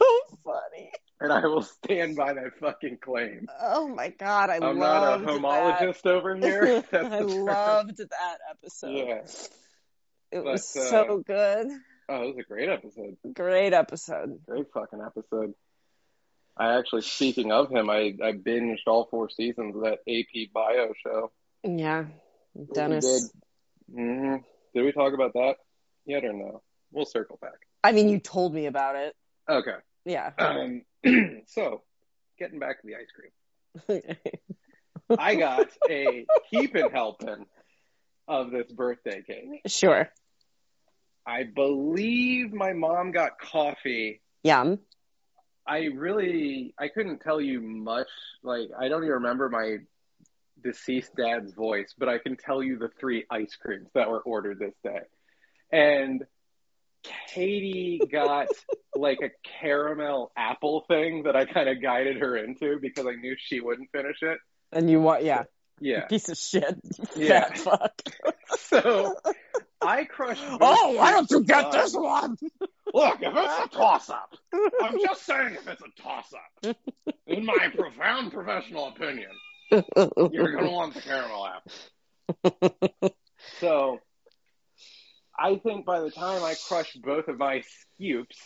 funny. 0.44 0.90
and 1.20 1.32
I 1.32 1.46
will 1.46 1.62
stand 1.62 2.16
by 2.16 2.32
that 2.34 2.58
fucking 2.60 2.98
claim. 3.02 3.46
Oh 3.60 3.88
my 3.88 4.08
god, 4.10 4.50
I 4.50 4.56
I'm 4.56 4.78
not 4.78 5.20
a 5.20 5.24
loved 5.24 5.24
that. 5.24 5.30
homologist 5.42 6.06
over 6.06 6.34
here. 6.36 6.82
That's 6.90 7.12
I 7.14 7.20
loved 7.20 7.98
that 7.98 8.38
episode. 8.50 8.90
Yeah. 8.96 9.22
It 10.32 10.42
But, 10.42 10.44
was 10.44 10.76
uh, 10.76 10.80
so 10.80 11.22
good. 11.26 11.66
Oh, 12.08 12.22
it 12.22 12.36
was 12.36 12.38
a 12.38 12.42
great 12.48 12.68
episode. 12.68 13.16
Great 13.34 13.72
episode. 13.72 14.38
Great 14.46 14.66
fucking 14.72 15.00
episode. 15.04 15.54
I 16.56 16.78
actually, 16.78 17.02
speaking 17.02 17.52
of 17.52 17.70
him, 17.70 17.90
I, 17.90 18.14
I 18.22 18.32
binged 18.32 18.86
all 18.86 19.06
four 19.10 19.28
seasons 19.28 19.76
of 19.76 19.82
that 19.82 19.98
AP 20.08 20.52
Bio 20.54 20.92
show. 21.04 21.30
Yeah. 21.62 22.06
We 22.54 22.66
Dennis. 22.72 23.04
did. 23.04 23.94
hmm 23.94 24.36
Did 24.74 24.84
we 24.84 24.92
talk 24.92 25.12
about 25.12 25.34
that 25.34 25.56
yet 26.06 26.24
or 26.24 26.32
no? 26.32 26.62
We'll 26.92 27.04
circle 27.04 27.38
back. 27.40 27.58
I 27.84 27.92
mean, 27.92 28.08
you 28.08 28.18
told 28.18 28.54
me 28.54 28.66
about 28.66 28.96
it. 28.96 29.14
Okay. 29.48 29.76
Yeah. 30.04 30.30
Um, 30.38 30.82
so, 31.46 31.82
getting 32.38 32.58
back 32.58 32.80
to 32.80 32.86
the 32.86 32.94
ice 32.94 34.00
cream. 34.00 34.16
I 35.18 35.34
got 35.34 35.68
a 35.88 36.26
keeping 36.50 36.90
helping 36.90 37.46
of 38.26 38.50
this 38.50 38.70
birthday 38.72 39.22
cake. 39.26 39.60
sure. 39.66 40.08
I 41.26 41.42
believe 41.42 42.52
my 42.52 42.72
mom 42.72 43.12
got 43.12 43.38
coffee 43.38 44.20
Yum. 44.42 44.78
I 45.66 45.88
really 45.94 46.74
I 46.78 46.88
couldn't 46.88 47.20
tell 47.20 47.40
you 47.40 47.60
much. 47.60 48.08
Like 48.42 48.68
I 48.78 48.88
don't 48.88 49.02
even 49.02 49.14
remember 49.14 49.48
my 49.48 49.78
deceased 50.62 51.14
dad's 51.16 51.52
voice, 51.52 51.94
but 51.98 52.08
I 52.08 52.18
can 52.18 52.36
tell 52.36 52.62
you 52.62 52.78
the 52.78 52.88
three 53.00 53.24
ice 53.30 53.56
creams 53.60 53.88
that 53.94 54.08
were 54.10 54.20
ordered 54.20 54.58
this 54.58 54.74
day. 54.82 55.00
And 55.72 56.24
Katie 57.28 58.00
got 58.10 58.48
like 58.94 59.20
a 59.22 59.30
caramel 59.60 60.32
apple 60.36 60.84
thing 60.88 61.24
that 61.24 61.36
I 61.36 61.44
kind 61.44 61.68
of 61.68 61.82
guided 61.82 62.18
her 62.18 62.36
into 62.36 62.78
because 62.80 63.06
I 63.06 63.14
knew 63.14 63.36
she 63.38 63.60
wouldn't 63.60 63.90
finish 63.92 64.18
it. 64.22 64.38
And 64.72 64.90
you 64.90 65.00
want, 65.00 65.24
yeah. 65.24 65.44
Yeah. 65.80 66.04
Piece 66.08 66.28
of 66.28 66.38
shit. 66.38 66.78
Yeah. 67.16 67.48
Fuck. 67.54 68.02
So 68.58 69.14
I 69.82 70.04
crushed. 70.04 70.42
Oh, 70.60 70.94
why 70.96 71.10
don't 71.12 71.30
you 71.30 71.42
get 71.44 71.70
this 71.72 71.94
one? 71.94 72.36
Look, 72.94 73.18
if 73.20 73.32
it's 73.36 73.74
a 73.74 73.76
toss 73.76 74.10
up, 74.10 74.34
I'm 74.82 74.98
just 75.00 75.26
saying 75.26 75.54
if 75.54 75.68
it's 75.68 75.82
a 75.82 76.02
toss 76.02 76.32
up, 76.32 76.76
in 77.26 77.44
my 77.44 77.68
profound 77.74 78.32
professional 78.32 78.88
opinion, 78.88 79.30
you're 79.70 80.52
gonna 80.52 80.70
want 80.70 80.94
the 80.94 81.00
caramel 81.00 81.48
apple. 82.52 83.14
So, 83.60 83.98
I 85.38 85.56
think 85.56 85.84
by 85.84 86.00
the 86.00 86.10
time 86.10 86.42
I 86.42 86.54
crushed 86.68 87.00
both 87.02 87.28
of 87.28 87.38
my 87.38 87.62
scoops, 87.62 88.38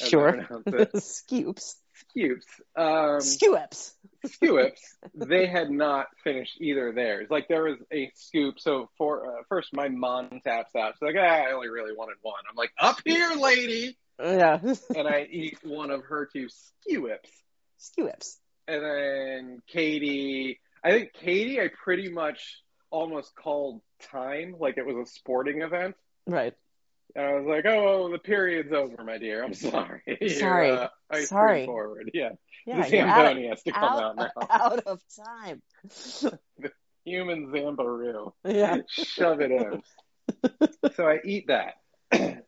Sure. 0.00 0.46
Scoops. 0.96 1.76
Scoops, 2.10 2.46
um, 2.76 3.20
Skewips. 3.20 3.92
scoops, 4.26 4.96
they 5.14 5.46
had 5.46 5.70
not 5.70 6.06
finished 6.24 6.60
either 6.60 6.88
of 6.88 6.94
theirs. 6.94 7.28
Like 7.30 7.48
there 7.48 7.64
was 7.64 7.78
a 7.92 8.10
scoop. 8.14 8.60
So 8.60 8.90
for 8.98 9.38
uh, 9.38 9.42
first, 9.48 9.70
my 9.72 9.88
mom 9.88 10.40
taps 10.44 10.74
out. 10.76 10.94
She's 10.94 11.02
like, 11.02 11.16
ah, 11.18 11.48
"I 11.48 11.52
only 11.52 11.68
really 11.68 11.94
wanted 11.96 12.16
one." 12.22 12.40
I'm 12.48 12.56
like, 12.56 12.72
"Up 12.78 12.98
here, 13.04 13.32
lady! 13.36 13.96
Yeah. 14.22 14.58
and 14.96 15.08
I 15.08 15.26
eat 15.30 15.58
one 15.62 15.90
of 15.90 16.04
her 16.04 16.28
two 16.32 16.48
skewips. 16.48 17.30
Skewips. 17.78 18.36
And 18.68 18.84
then 18.84 19.62
Katie, 19.66 20.60
I 20.84 20.90
think 20.92 21.12
Katie, 21.12 21.60
I 21.60 21.68
pretty 21.82 22.08
much 22.08 22.62
almost 22.90 23.34
called 23.34 23.80
time 24.10 24.56
like 24.58 24.78
it 24.78 24.86
was 24.86 25.08
a 25.08 25.10
sporting 25.10 25.62
event. 25.62 25.96
Right. 26.26 26.54
And 27.14 27.26
I 27.26 27.34
was 27.34 27.44
like, 27.46 27.64
"Oh, 27.66 28.10
the 28.10 28.18
period's 28.18 28.72
over, 28.72 29.04
my 29.04 29.18
dear. 29.18 29.44
I'm 29.44 29.54
sorry. 29.54 30.02
Sorry. 30.38 30.70
uh, 30.70 30.88
Sorry. 31.26 31.66
forward. 31.66 32.10
Yeah, 32.14 32.30
Yeah. 32.66 32.82
the 32.88 32.96
you're 32.96 33.06
out, 33.06 33.26
Zamboni 33.26 33.48
has 33.48 33.62
to 33.64 33.72
come 33.72 33.82
out, 33.84 34.02
out, 34.02 34.16
now. 34.16 34.30
out 34.50 34.78
of 34.86 35.00
time. 35.26 35.62
Human 37.04 37.48
Zamboroo. 37.48 38.32
Yeah. 38.44 38.78
Shove 38.88 39.40
it 39.40 39.50
in. 39.50 39.82
so 40.94 41.06
I 41.08 41.18
eat 41.24 41.48
that, 41.48 41.74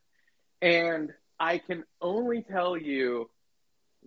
and 0.63 1.11
I 1.41 1.59
can 1.59 1.85
only 2.01 2.43
tell 2.43 2.77
you 2.77 3.29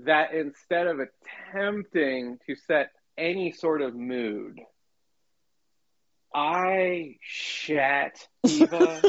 that 0.06 0.34
instead 0.34 0.88
of 0.88 1.00
attempting 1.00 2.38
to 2.48 2.56
set 2.56 2.92
any 3.18 3.52
sort 3.52 3.82
of 3.82 3.94
mood, 3.96 4.60
I 6.34 7.18
shat 7.22 8.26
Eva. 8.46 9.02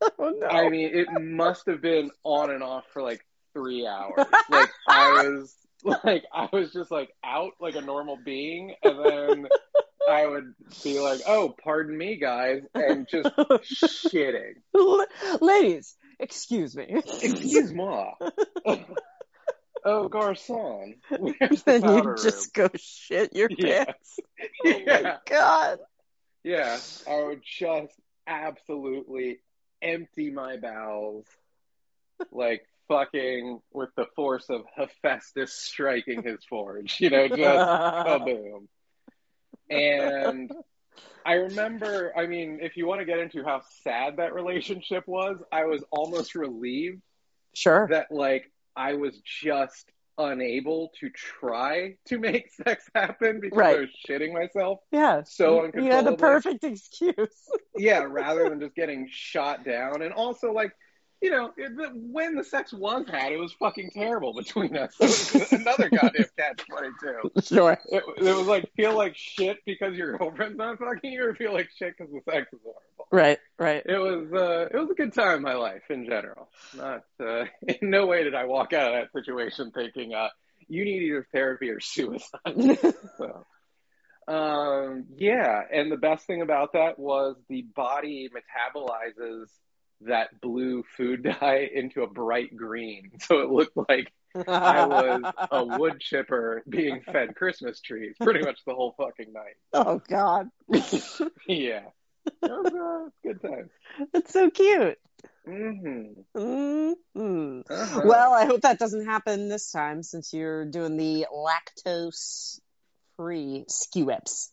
Oh 0.18 0.30
no. 0.30 0.46
I 0.46 0.68
mean, 0.70 0.90
it 0.94 1.08
must 1.20 1.66
have 1.66 1.82
been 1.82 2.10
on 2.24 2.50
and 2.50 2.62
off 2.62 2.84
for 2.92 3.02
like 3.02 3.24
three 3.52 3.86
hours. 3.86 4.26
Like 4.48 4.70
I 4.88 5.28
was 5.28 5.54
like 6.04 6.24
I 6.32 6.48
was 6.52 6.72
just 6.72 6.90
like 6.90 7.10
out 7.24 7.52
like 7.60 7.74
a 7.74 7.80
normal 7.80 8.18
being, 8.24 8.74
and 8.82 9.04
then 9.04 9.48
I 10.08 10.26
would 10.26 10.54
be 10.82 10.98
like, 11.00 11.20
"Oh, 11.26 11.54
pardon 11.62 11.96
me, 11.96 12.16
guys," 12.16 12.62
and 12.74 13.06
just 13.08 13.28
shitting. 14.12 14.54
Ladies, 15.40 15.96
excuse 16.18 16.74
me. 16.74 16.86
Excuse 16.88 17.72
moi. 17.72 18.12
oh, 19.84 20.08
garçon. 20.08 20.96
The 21.10 21.62
then 21.64 21.84
you 21.84 22.16
just 22.22 22.52
go 22.54 22.68
shit 22.76 23.34
your 23.36 23.48
pants. 23.48 24.18
room? 24.64 24.74
Oh 24.76 24.84
my 24.86 25.00
yeah, 25.00 25.16
god. 25.26 25.78
yeah. 26.42 26.78
I 27.08 27.22
would 27.22 27.42
just 27.44 27.94
absolutely 28.26 29.40
empty 29.82 30.30
my 30.30 30.56
bowels, 30.56 31.26
like 32.30 32.66
fucking 32.88 33.60
with 33.72 33.90
the 33.96 34.06
force 34.16 34.50
of 34.50 34.62
Hephaestus 34.76 35.52
striking 35.52 36.22
his 36.22 36.44
forge. 36.44 37.00
You 37.00 37.10
know, 37.10 37.28
just 37.28 37.40
oh, 37.40 37.44
kaboom. 38.26 38.66
And 39.70 40.52
I 41.24 41.34
remember, 41.34 42.12
I 42.16 42.26
mean, 42.26 42.58
if 42.60 42.76
you 42.76 42.86
want 42.86 43.00
to 43.00 43.04
get 43.04 43.18
into 43.18 43.44
how 43.44 43.62
sad 43.84 44.16
that 44.16 44.34
relationship 44.34 45.06
was, 45.06 45.38
I 45.52 45.64
was 45.64 45.84
almost 45.90 46.34
relieved 46.34 47.02
sure. 47.54 47.86
that, 47.90 48.10
like, 48.10 48.50
I 48.74 48.94
was 48.94 49.20
just 49.24 49.90
unable 50.18 50.90
to 51.00 51.10
try 51.10 51.96
to 52.06 52.18
make 52.18 52.50
sex 52.66 52.84
happen 52.94 53.40
because 53.40 53.56
Right. 53.56 53.76
I 53.76 53.80
was 53.80 53.88
shitting 54.08 54.32
myself. 54.32 54.80
yeah. 54.90 55.22
so 55.24 55.64
You- 55.74 55.84
You 55.84 55.90
had 55.92 56.06
the 56.06 56.16
perfect 56.16 56.64
excuse. 56.64 57.48
Yeah, 57.76 58.04
rather 58.08 58.48
than 58.48 58.60
just 58.60 58.74
getting 58.74 59.08
shot 59.10 59.64
down. 59.64 60.02
And 60.02 60.12
also, 60.12 60.52
like, 60.52 60.72
you 61.20 61.30
know, 61.30 61.52
it, 61.56 61.76
the, 61.76 61.88
when 61.94 62.34
the 62.34 62.44
sex 62.44 62.72
was 62.72 63.06
had, 63.10 63.32
it 63.32 63.38
was 63.38 63.52
fucking 63.52 63.90
terrible 63.90 64.32
between 64.32 64.76
us. 64.76 64.94
Another 65.52 65.90
goddamn 65.90 66.24
catch 66.38 66.66
22. 66.66 67.42
Sure. 67.42 67.78
It, 67.86 68.02
it 68.16 68.36
was 68.36 68.46
like 68.46 68.72
feel 68.74 68.96
like 68.96 69.16
shit 69.16 69.58
because 69.66 69.96
your 69.96 70.16
girlfriend's 70.16 70.56
not 70.56 70.78
fucking 70.78 71.12
you, 71.12 71.24
or 71.24 71.34
feel 71.34 71.52
like 71.52 71.68
shit 71.76 71.94
because 71.96 72.12
the 72.12 72.20
sex 72.30 72.46
is 72.52 72.60
horrible. 72.62 73.08
Right, 73.12 73.38
right. 73.58 73.82
It 73.84 73.98
was 73.98 74.32
uh, 74.32 74.68
it 74.72 74.78
was 74.80 74.90
a 74.90 74.94
good 74.94 75.12
time 75.12 75.38
in 75.38 75.42
my 75.42 75.54
life 75.54 75.82
in 75.90 76.06
general. 76.06 76.48
Not 76.76 77.04
uh, 77.20 77.44
in 77.68 77.90
no 77.90 78.06
way 78.06 78.24
did 78.24 78.34
I 78.34 78.46
walk 78.46 78.72
out 78.72 78.94
of 78.94 79.00
that 79.00 79.12
situation 79.12 79.72
thinking 79.72 80.14
uh, 80.14 80.28
you 80.68 80.84
need 80.84 81.02
either 81.02 81.26
therapy 81.32 81.70
or 81.70 81.80
suicide. 81.80 82.38
So, 83.18 83.44
um, 84.28 85.06
yeah, 85.16 85.60
and 85.72 85.90
the 85.90 85.96
best 85.96 86.26
thing 86.26 86.40
about 86.40 86.74
that 86.74 86.98
was 86.98 87.36
the 87.48 87.62
body 87.62 88.30
metabolizes 88.30 89.48
that 90.02 90.40
blue 90.40 90.84
food 90.96 91.22
dye 91.40 91.68
into 91.72 92.02
a 92.02 92.06
bright 92.06 92.56
green, 92.56 93.12
so 93.20 93.40
it 93.40 93.50
looked 93.50 93.76
like 93.88 94.12
I 94.34 94.86
was 94.86 95.22
a 95.50 95.64
wood 95.78 96.00
chipper 96.00 96.62
being 96.68 97.02
fed 97.02 97.34
Christmas 97.34 97.80
trees 97.80 98.16
pretty 98.20 98.44
much 98.44 98.60
the 98.64 98.74
whole 98.74 98.94
fucking 98.96 99.32
night. 99.32 99.56
Oh 99.72 100.00
God, 100.08 100.50
yeah. 101.48 101.82
It 102.42 102.50
was 102.50 102.72
uh, 102.72 103.10
good 103.22 103.40
times. 103.40 103.70
that's 104.12 104.32
so 104.32 104.50
cute. 104.50 104.98
Mm-hmm. 105.48 106.20
mm 107.16 107.62
Uh-huh. 107.70 108.02
Well, 108.04 108.32
I 108.32 108.44
hope 108.44 108.62
that 108.62 108.78
doesn't 108.78 109.06
happen 109.06 109.48
this 109.48 109.72
time 109.72 110.02
since 110.02 110.32
you're 110.32 110.66
doing 110.66 110.96
the 110.96 111.26
lactose 111.32 112.60
free 113.16 113.64
skew 113.68 114.06
whips. 114.06 114.50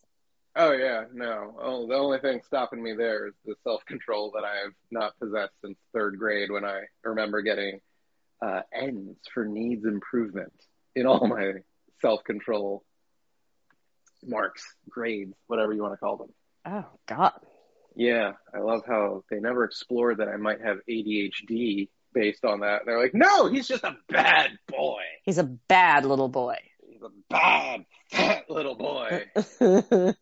Oh 0.60 0.72
yeah, 0.72 1.04
no. 1.14 1.54
Oh, 1.62 1.86
the 1.86 1.94
only 1.94 2.18
thing 2.18 2.40
stopping 2.44 2.82
me 2.82 2.92
there 2.92 3.28
is 3.28 3.34
the 3.44 3.54
self 3.62 3.84
control 3.86 4.32
that 4.34 4.44
I 4.44 4.56
have 4.64 4.72
not 4.90 5.16
possessed 5.20 5.52
since 5.64 5.78
third 5.94 6.18
grade 6.18 6.50
when 6.50 6.64
I 6.64 6.80
remember 7.04 7.42
getting 7.42 7.78
uh, 8.44 8.62
N's 8.74 9.16
for 9.32 9.44
needs 9.44 9.84
improvement 9.84 10.52
in 10.96 11.06
all 11.06 11.26
my 11.28 11.52
self 12.00 12.24
control 12.24 12.82
marks, 14.26 14.64
grades, 14.88 15.34
whatever 15.46 15.72
you 15.72 15.82
want 15.82 15.94
to 15.94 15.98
call 15.98 16.16
them. 16.16 16.34
Oh 16.66 16.86
God. 17.06 17.34
Yeah, 17.94 18.32
I 18.52 18.58
love 18.58 18.82
how 18.84 19.22
they 19.30 19.38
never 19.38 19.62
explored 19.62 20.18
that 20.18 20.28
I 20.28 20.36
might 20.36 20.60
have 20.60 20.78
ADHD 20.90 21.88
based 22.12 22.44
on 22.44 22.60
that. 22.60 22.82
They're 22.84 23.00
like, 23.00 23.14
no, 23.14 23.46
he's 23.46 23.68
just 23.68 23.84
a 23.84 23.96
bad 24.08 24.50
boy. 24.66 25.02
He's 25.22 25.38
a 25.38 25.44
bad 25.44 26.04
little 26.04 26.28
boy. 26.28 26.56
He's 26.98 27.04
a 27.04 27.10
bad, 27.30 27.84
fat 28.10 28.50
little 28.50 28.74
boy. 28.74 29.24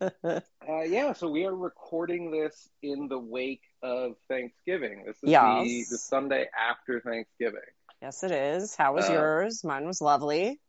Uh, 0.00 0.82
yeah, 0.82 1.12
so 1.14 1.28
we 1.30 1.44
are 1.46 1.54
recording 1.54 2.30
this 2.30 2.68
in 2.82 3.08
the 3.08 3.18
wake 3.18 3.62
of 3.82 4.12
Thanksgiving. 4.28 5.02
This 5.06 5.16
is 5.16 5.30
the, 5.32 5.84
the 5.90 5.98
Sunday 5.98 6.46
after 6.56 7.00
Thanksgiving. 7.00 7.60
yes, 8.02 8.22
it 8.22 8.30
is. 8.30 8.76
How 8.76 8.94
was 8.94 9.08
Uh, 9.08 9.14
yours? 9.14 9.64
Mine 9.64 9.86
was 9.86 10.00
lovely. 10.02 10.60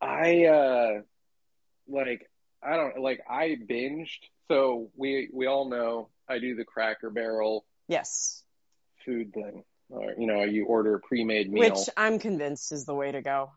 I 0.00 0.46
uh 0.46 1.02
like 1.88 2.28
I 2.62 2.76
don't 2.76 2.98
like 3.00 3.20
I 3.28 3.56
binged. 3.70 4.18
So 4.48 4.90
we 4.96 5.28
we 5.32 5.46
all 5.46 5.68
know 5.68 6.08
I 6.28 6.38
do 6.38 6.56
the 6.56 6.64
Cracker 6.64 7.10
Barrel 7.10 7.64
Yes. 7.88 8.42
food 9.04 9.32
thing. 9.34 9.62
Or 9.90 10.14
you 10.18 10.26
know, 10.26 10.42
you 10.42 10.64
order 10.64 10.94
a 10.94 11.00
pre-made 11.00 11.52
meal. 11.52 11.60
Which 11.70 11.90
I'm 11.96 12.18
convinced 12.18 12.72
is 12.72 12.86
the 12.86 12.94
way 12.94 13.12
to 13.12 13.20
go. 13.20 13.50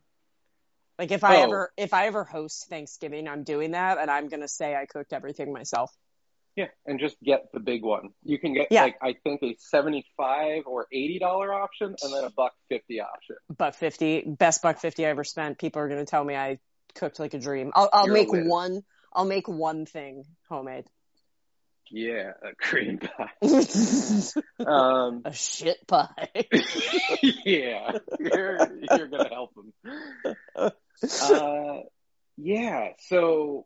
Like 0.97 1.11
if 1.11 1.23
I 1.23 1.37
Oh. 1.37 1.43
ever 1.43 1.73
if 1.77 1.93
I 1.93 2.07
ever 2.07 2.23
host 2.23 2.67
Thanksgiving, 2.69 3.27
I'm 3.27 3.43
doing 3.43 3.71
that 3.71 3.97
and 3.97 4.09
I'm 4.09 4.27
gonna 4.29 4.47
say 4.47 4.75
I 4.75 4.85
cooked 4.85 5.13
everything 5.13 5.51
myself. 5.51 5.91
Yeah, 6.55 6.67
and 6.85 7.01
just 7.01 7.17
get 7.21 7.51
the 7.53 7.59
big 7.59 7.83
one. 7.83 8.11
You 8.23 8.39
can 8.39 8.53
get 8.53 8.67
Yeah. 8.71 8.83
like 8.83 8.97
I 9.01 9.15
think 9.23 9.43
a 9.43 9.57
seventy-five 9.59 10.63
or 10.65 10.87
eighty-dollar 10.91 11.53
option, 11.53 11.95
and 12.01 12.13
then 12.13 12.23
a 12.23 12.29
buck 12.29 12.53
fifty 12.69 13.01
option. 13.01 13.35
Buck 13.57 13.75
fifty, 13.75 14.23
best 14.25 14.61
buck 14.61 14.79
fifty 14.79 15.05
I 15.05 15.09
ever 15.09 15.25
spent. 15.25 15.59
People 15.59 15.81
are 15.81 15.89
gonna 15.89 16.05
tell 16.05 16.23
me 16.23 16.35
I 16.35 16.59
cooked 16.93 17.19
like 17.19 17.33
a 17.33 17.39
dream. 17.39 17.71
I'll 17.75 17.89
I'll 17.91 18.07
make 18.07 18.31
one 18.31 18.83
I'll 19.11 19.25
make 19.25 19.49
one 19.49 19.85
thing 19.85 20.23
homemade. 20.47 20.85
Yeah, 21.91 22.31
a 22.41 22.55
cream 22.55 22.97
pie. 22.99 23.31
a 24.65 24.65
Um, 24.65 25.23
shit 25.33 25.85
pie. 25.87 26.29
yeah, 27.45 27.91
you're 28.17 28.71
you're 28.91 29.07
gonna 29.07 29.29
help 29.29 29.51
them. 29.55 30.71
Uh, 31.21 31.79
yeah. 32.37 32.89
So 33.07 33.65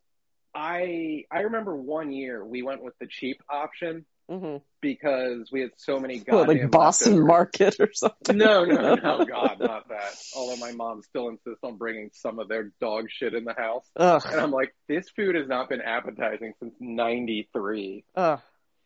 I 0.54 1.26
I 1.32 1.42
remember 1.42 1.76
one 1.76 2.12
year 2.12 2.44
we 2.46 2.62
went 2.62 2.84
with 2.84 2.98
the 3.00 3.08
cheap 3.08 3.42
option 3.50 4.06
hmm 4.30 4.58
because 4.82 5.52
we 5.52 5.60
had 5.60 5.72
so 5.76 6.00
many 6.00 6.20
What, 6.20 6.28
goddamn 6.28 6.62
like 6.62 6.72
Boston 6.72 7.12
leftovers. 7.14 7.28
Market 7.28 7.76
or 7.82 7.90
something? 7.94 8.38
No, 8.38 8.64
no, 8.64 8.96
no, 8.96 9.26
God, 9.30 9.60
not 9.60 9.90
that. 9.90 10.16
Although 10.34 10.56
my 10.56 10.72
mom 10.72 11.02
still 11.02 11.28
insists 11.28 11.64
on 11.64 11.76
bringing 11.76 12.12
some 12.14 12.40
of 12.40 12.48
their 12.48 12.72
dog 12.80 13.08
shit 13.10 13.34
in 13.34 13.44
the 13.44 13.54
house, 13.54 13.86
and 13.98 14.40
I'm 14.40 14.52
like, 14.52 14.74
this 14.88 15.10
food 15.10 15.36
has 15.36 15.48
not 15.50 15.68
been 15.68 15.82
appetizing 15.82 16.54
since 16.60 16.74
'93. 16.80 18.06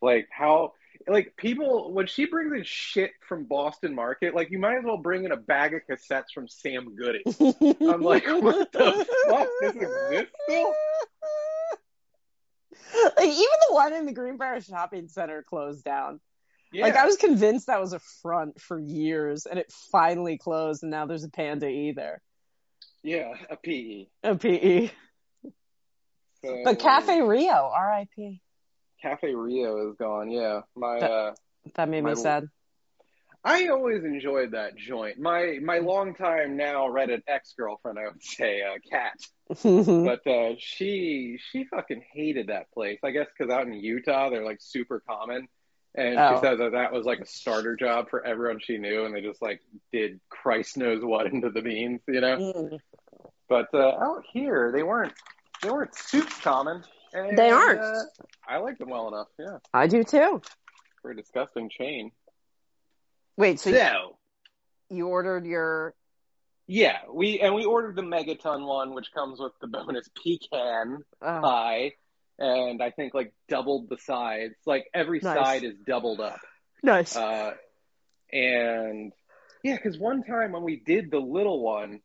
Like 0.01 0.27
how 0.31 0.73
like 1.07 1.35
people 1.37 1.91
when 1.93 2.07
she 2.07 2.25
brings 2.25 2.53
in 2.53 2.63
shit 2.63 3.11
from 3.27 3.45
Boston 3.45 3.93
Market, 3.95 4.35
like 4.35 4.51
you 4.51 4.59
might 4.59 4.77
as 4.77 4.83
well 4.83 4.97
bring 4.97 5.25
in 5.25 5.31
a 5.31 5.37
bag 5.37 5.73
of 5.73 5.81
cassettes 5.89 6.31
from 6.33 6.47
Sam 6.47 6.95
Goody. 6.95 7.23
I'm 7.81 8.01
like, 8.01 8.25
what 8.27 8.71
the 8.71 9.05
fuck? 9.27 9.47
This 9.61 9.75
exists 9.75 10.35
still? 10.43 10.73
Like 13.17 13.27
even 13.27 13.57
the 13.69 13.73
one 13.73 13.93
in 13.93 14.05
the 14.05 14.13
Greenbrier 14.13 14.61
Shopping 14.61 15.07
Center 15.07 15.43
closed 15.43 15.83
down. 15.83 16.19
Yeah. 16.71 16.83
Like 16.83 16.95
I 16.95 17.05
was 17.05 17.17
convinced 17.17 17.67
that 17.67 17.79
was 17.79 17.93
a 17.93 17.99
front 18.21 18.59
for 18.59 18.79
years, 18.79 19.45
and 19.45 19.59
it 19.59 19.71
finally 19.91 20.37
closed, 20.37 20.83
and 20.83 20.91
now 20.91 21.05
there's 21.05 21.23
a 21.23 21.29
Panda 21.29 21.67
E 21.67 21.91
there, 21.91 22.21
yeah, 23.03 23.33
a 23.49 23.57
PE. 23.57 24.05
a 24.23 24.35
PE. 24.35 24.91
So, 26.43 26.61
But 26.65 26.79
Cafe 26.79 27.21
Rio, 27.21 27.71
R.I.P. 27.73 28.41
Cafe 29.03 29.35
Rio 29.35 29.89
is 29.91 29.97
gone. 29.97 30.31
Yeah, 30.31 30.61
my 30.75 30.99
That- 30.99 31.11
uh, 31.11 31.33
That 31.75 31.89
made 31.89 32.03
My- 32.03 32.11
me 32.11 32.15
sad. 32.15 32.47
I 33.45 33.67
always 33.67 34.05
enjoyed 34.05 34.51
that 34.51 34.77
joint. 34.77 35.19
My 35.19 35.59
my 35.61 35.79
longtime 35.79 36.55
now 36.55 36.87
Reddit 36.87 37.23
ex 37.27 37.53
girlfriend, 37.57 37.99
I 37.99 38.05
would 38.05 38.23
say, 38.23 38.61
uh, 38.61 38.77
Kat, 38.89 39.19
but 39.63 40.25
uh, 40.25 40.55
she 40.57 41.37
she 41.51 41.65
fucking 41.65 42.03
hated 42.13 42.47
that 42.47 42.71
place. 42.71 42.99
I 43.03 43.11
guess 43.11 43.27
because 43.37 43.51
out 43.53 43.67
in 43.67 43.73
Utah 43.73 44.29
they're 44.29 44.45
like 44.45 44.59
super 44.61 45.01
common, 45.05 45.49
and 45.93 46.17
Oh. 46.17 46.35
she 46.35 46.41
said 46.41 46.59
that 46.59 46.71
that 46.71 46.93
was 46.93 47.05
like 47.05 47.19
a 47.19 47.25
starter 47.25 47.75
job 47.75 48.09
for 48.09 48.25
everyone 48.25 48.59
she 48.61 48.77
knew, 48.77 49.03
and 49.05 49.13
they 49.13 49.19
just 49.19 49.41
like 49.41 49.59
did 49.91 50.21
Christ 50.29 50.77
knows 50.77 51.03
what 51.03 51.25
into 51.33 51.49
the 51.49 51.61
beans, 51.61 51.99
you 52.07 52.21
know. 52.21 52.37
Mm. 52.37 52.79
But 53.49 53.67
uh, 53.73 53.97
out 54.01 54.23
here 54.31 54.71
they 54.73 54.83
weren't 54.83 55.13
they 55.61 55.69
weren't 55.69 55.93
super 55.95 56.31
common. 56.41 56.83
And, 57.13 57.37
They 57.37 57.49
aren't. 57.51 57.79
Uh, 57.79 58.03
I 58.47 58.57
like 58.57 58.77
them 58.79 58.89
well 58.89 59.07
enough. 59.07 59.27
Yeah, 59.37 59.59
I 59.73 59.87
do 59.87 60.03
too. 60.03 60.41
for 61.01 61.11
a 61.11 61.15
disgusting 61.15 61.69
chain. 61.69 62.11
Wait, 63.37 63.59
so 63.59 63.71
So 63.71 64.17
you 64.89 65.07
ordered 65.07 65.45
your 65.45 65.95
yeah, 66.67 66.99
we 67.11 67.39
and 67.39 67.53
we 67.55 67.65
ordered 67.65 67.95
the 67.95 68.01
megaton 68.01 68.65
one, 68.65 68.93
which 68.93 69.11
comes 69.13 69.39
with 69.39 69.51
the 69.61 69.67
bonus 69.67 70.09
pecan 70.23 71.03
uh, 71.21 71.41
pie, 71.41 71.91
and 72.39 72.81
I 72.81 72.91
think 72.91 73.13
like 73.13 73.33
doubled 73.49 73.89
the 73.89 73.97
sides. 73.97 74.55
Like 74.65 74.85
every 74.93 75.19
Nice. 75.19 75.35
side 75.37 75.63
is 75.63 75.75
doubled 75.85 76.19
up. 76.21 76.39
nice. 76.81 77.15
Uh, 77.15 77.53
and 78.31 79.11
yeah, 79.63 79.75
because 79.75 79.97
one 79.97 80.23
time 80.23 80.53
when 80.53 80.63
we 80.63 80.77
did 80.77 81.11
the 81.11 81.19
little 81.19 81.61
one, 81.61 81.99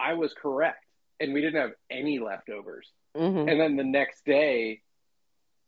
I 0.00 0.14
was 0.14 0.34
correct, 0.34 0.84
and 1.20 1.32
we 1.32 1.40
didn't 1.40 1.60
have 1.60 1.72
any 1.90 2.18
leftovers. 2.18 2.88
Mhm. 3.16 3.50
And 3.50 3.60
then 3.60 3.76
the 3.76 3.84
next 3.84 4.24
day, 4.24 4.82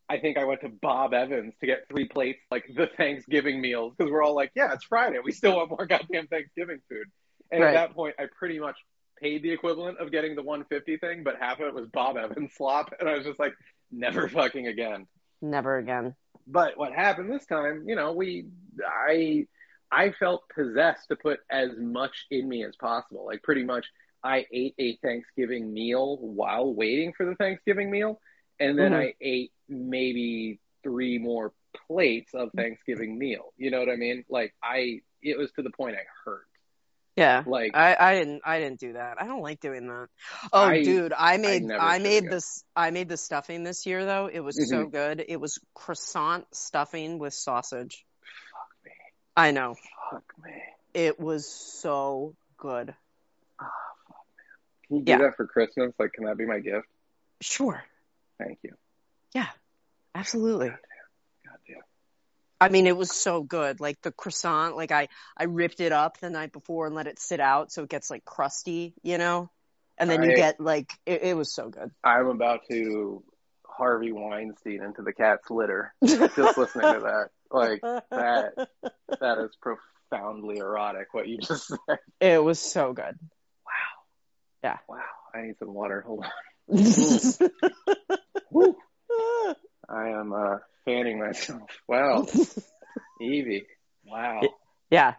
I 0.09 0.19
think 0.19 0.37
I 0.37 0.45
went 0.45 0.61
to 0.63 0.69
Bob 0.69 1.15
Evans 1.15 1.55
to 1.61 1.67
get 1.67 1.89
three 1.89 2.07
plates, 2.07 2.41
like 2.51 2.67
the 2.75 2.87
Thanksgiving 2.87 3.61
meals, 3.61 3.95
because 3.97 4.11
we're 4.11 4.23
all 4.23 4.35
like, 4.35 4.53
yeah, 4.55 4.73
it's 4.73 4.85
Friday. 4.85 5.19
We 5.23 5.33
still 5.33 5.57
want 5.57 5.71
more 5.71 5.87
goddamn 5.87 6.27
Thanksgiving 6.27 6.81
food. 6.89 7.07
And 7.51 7.63
Right. 7.63 7.75
at 7.75 7.89
that 7.89 7.95
point, 7.95 8.15
I 8.19 8.27
pretty 8.39 8.59
much 8.59 8.77
paid 9.21 9.43
the 9.43 9.51
equivalent 9.51 9.99
of 9.99 10.11
getting 10.11 10.35
the 10.35 10.43
150 10.43 10.97
thing, 10.99 11.23
but 11.23 11.37
half 11.39 11.61
of 11.61 11.69
it 11.69 11.75
was 11.75 11.87
Bob 11.89 12.17
Evans 12.17 12.53
slop. 12.57 12.93
And 13.01 13.09
I 13.09 13.15
was 13.17 13.25
just 13.25 13.39
like, 13.39 13.55
never 13.91 14.29
fucking 14.29 14.67
again. 14.67 15.07
Never 15.41 15.79
again. 15.79 16.15
But 16.47 16.77
what 16.77 16.93
happened 16.93 17.31
this 17.33 17.47
time, 17.47 17.85
you 17.87 17.95
know, 17.97 18.13
we, 18.13 18.47
I, 18.87 19.47
I 19.91 20.11
felt 20.13 20.43
possessed 20.55 21.09
to 21.09 21.17
put 21.17 21.41
as 21.51 21.71
much 21.79 22.27
in 22.31 22.47
me 22.49 22.65
as 22.65 22.77
possible. 22.77 23.25
Like 23.25 23.43
pretty 23.43 23.65
much, 23.65 23.87
I 24.25 24.47
ate 24.51 24.75
a 24.79 24.97
Thanksgiving 24.97 25.73
meal 25.73 26.17
while 26.17 26.73
waiting 26.75 27.13
for 27.13 27.27
the 27.27 27.35
Thanksgiving 27.35 27.91
meal, 27.91 28.21
and 28.59 28.79
then 28.79 28.93
Mhm. 28.93 28.97
I 29.09 29.15
ate 29.21 29.53
maybe 29.69 30.59
three 30.83 31.19
more 31.19 31.53
plates 31.87 32.33
of 32.35 32.51
Thanksgiving 32.53 33.19
meal. 33.19 33.53
You 33.59 33.71
know 33.71 33.79
what 33.81 33.91
I 33.91 33.97
mean? 33.97 34.25
Like 34.29 34.55
I, 34.63 35.03
it 35.23 35.37
was 35.37 35.53
to 35.53 35.63
the 35.63 35.71
point 35.71 35.97
I 35.97 36.05
hurt. 36.25 36.47
Yeah. 37.17 37.45
Like 37.47 37.77
I, 37.77 37.97
I 37.99 38.15
didn't 38.19 38.43
I 38.45 38.59
didn't 38.59 38.81
do 38.81 38.95
that. 38.95 39.21
I 39.23 39.27
don't 39.27 39.43
like 39.43 39.61
doing 39.61 39.87
that. 39.87 40.09
Oh 40.53 40.65
I- 40.65 40.83
dude, 40.83 41.13
I 41.17 41.37
made 41.37 41.63
never 41.63 41.81
I, 41.81 41.99
made 42.01 42.29
this 42.29 42.65
I 42.75 42.91
made 42.91 43.09
the 43.09 43.17
stuffing 43.17 43.63
this 43.63 43.87
year 43.87 44.05
though. 44.05 44.27
It 44.27 44.41
was 44.41 44.57
so 44.69 44.87
good. 44.87 45.25
It 45.29 45.41
was 45.41 45.59
croissant 45.75 46.47
stuffing 46.53 47.19
with 47.21 47.33
sausage. 47.35 48.05
fuck 48.51 48.85
me, 48.85 48.91
I 49.37 49.51
know. 49.53 49.77
fuck 50.11 50.25
me. 50.43 50.51
It 50.93 51.21
was 51.21 51.47
so 51.49 52.35
good. 52.57 52.89
Man. 53.59 53.69
Can 54.95 55.01
you 55.01 55.05
do 55.05 55.13
Yeah. 55.13 55.19
that 55.29 55.37
for 55.37 55.47
Christmas? 55.47 55.93
Like, 55.99 56.13
can 56.13 56.25
that 56.25 56.37
be 56.37 56.47
my 56.47 56.61
gift? 56.61 56.87
Sure. 57.41 57.83
Thank 58.39 58.59
you. 58.63 58.75
Yeah, 59.35 59.49
absolutely. 60.15 60.69
God 60.69 60.79
damn. 61.67 61.83
I 62.61 62.69
mean, 62.69 62.87
it 62.87 62.97
was 62.97 63.11
so 63.11 63.43
good. 63.43 63.81
Like 63.81 64.01
the 64.03 64.13
croissant, 64.13 64.77
like 64.77 64.93
I, 64.93 65.09
I 65.37 65.45
ripped 65.45 65.81
it 65.81 65.93
up 65.93 66.19
the 66.19 66.31
night 66.31 66.53
before 66.53 66.87
and 66.87 66.95
let 66.95 67.07
it 67.07 67.19
sit 67.19 67.41
out 67.41 67.73
so 67.73 67.83
it 67.83 67.89
gets 67.89 68.11
like 68.11 68.25
crusty, 68.25 68.95
you 69.03 69.19
know? 69.19 69.51
And 69.99 70.09
then 70.09 70.23
you 70.23 70.35
get 70.35 70.61
like, 70.61 70.93
it, 71.07 71.23
it 71.23 71.37
was 71.37 71.53
so 71.53 71.69
good. 71.69 71.91
I'm 72.03 72.27
about 72.27 72.61
to 72.71 73.23
Harvey 73.67 74.13
Weinstein 74.13 74.83
into 74.83 75.03
the 75.03 75.13
cat's 75.13 75.51
litter. 75.51 75.93
Just 76.05 76.39
listening 76.57 76.95
to 76.95 77.01
that, 77.01 77.29
like 77.51 77.81
that, 78.11 78.69
that 79.21 79.39
is 79.39 79.57
profoundly 79.61 80.59
erotic. 80.59 81.13
What 81.13 81.29
you 81.29 81.39
just 81.39 81.69
said. 81.69 81.99
It 82.21 82.43
was 82.43 82.59
so 82.59 82.93
good. 82.93 83.19
Wow, 84.89 84.99
I 85.35 85.43
need 85.43 85.57
some 85.59 85.75
water. 85.75 86.03
Hold 86.07 86.25
on. 86.25 86.31
I 89.89 90.09
am 90.09 90.33
uh, 90.33 90.59
fanning 90.85 91.19
myself. 91.19 91.63
Wow, 91.89 92.27
Evie. 93.21 93.67
Wow. 94.07 94.41
Yeah. 94.91 95.15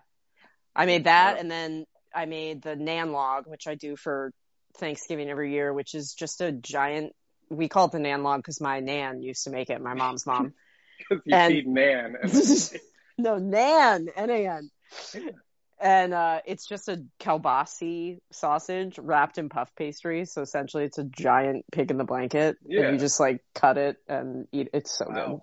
I 0.76 0.86
made 0.86 1.06
that 1.06 1.36
Wow. 1.36 1.40
and 1.42 1.52
then 1.52 1.86
I 2.14 2.26
made 2.26 2.62
the 2.62 2.76
nan 2.76 3.12
log, 3.12 3.46
which 3.48 3.68
I 3.68 3.76
do 3.76 3.96
for 3.96 4.32
Thanksgiving 4.78 5.30
every 5.30 5.54
year, 5.54 5.74
which 5.74 5.96
is 5.96 6.14
just 6.14 6.42
a 6.42 6.52
giant, 6.52 7.14
we 7.50 7.68
call 7.70 7.86
it 7.86 7.92
the 7.92 8.00
nan 8.00 8.24
log 8.24 8.40
because 8.40 8.60
my 8.62 8.80
nan 8.80 9.22
used 9.22 9.44
to 9.46 9.50
make 9.52 9.70
it, 9.70 9.82
my 9.82 9.94
mom's 9.94 10.26
mom. 10.26 10.54
Because 10.98 11.24
you 11.26 11.36
And- 11.36 11.54
feed 11.54 11.68
Nan. 11.68 12.16
And 12.22 12.80
no, 13.18 13.38
nan, 13.38 14.08
N-A-N. 14.16 14.70
And 15.80 16.14
uh, 16.14 16.40
it's 16.46 16.66
just 16.66 16.88
a 16.88 17.04
kielbasi 17.20 18.20
sausage 18.32 18.98
wrapped 18.98 19.38
in 19.38 19.50
puff 19.50 19.76
pastry. 19.76 20.26
So 20.26 20.42
essentially, 20.42 20.86
it's 20.86 20.98
a 20.98 21.04
giant 21.04 21.66
pig 21.72 21.92
in 21.92 21.98
the 21.98 22.06
blanket. 22.06 22.58
Yeah. 22.66 22.84
And 22.84 22.94
you 22.94 23.00
just 23.00 23.20
like 23.20 23.42
cut 23.54 23.78
it 23.78 23.98
and 24.08 24.48
eat. 24.52 24.70
It's 24.74 24.98
so 24.98 25.06
good. 25.06 25.40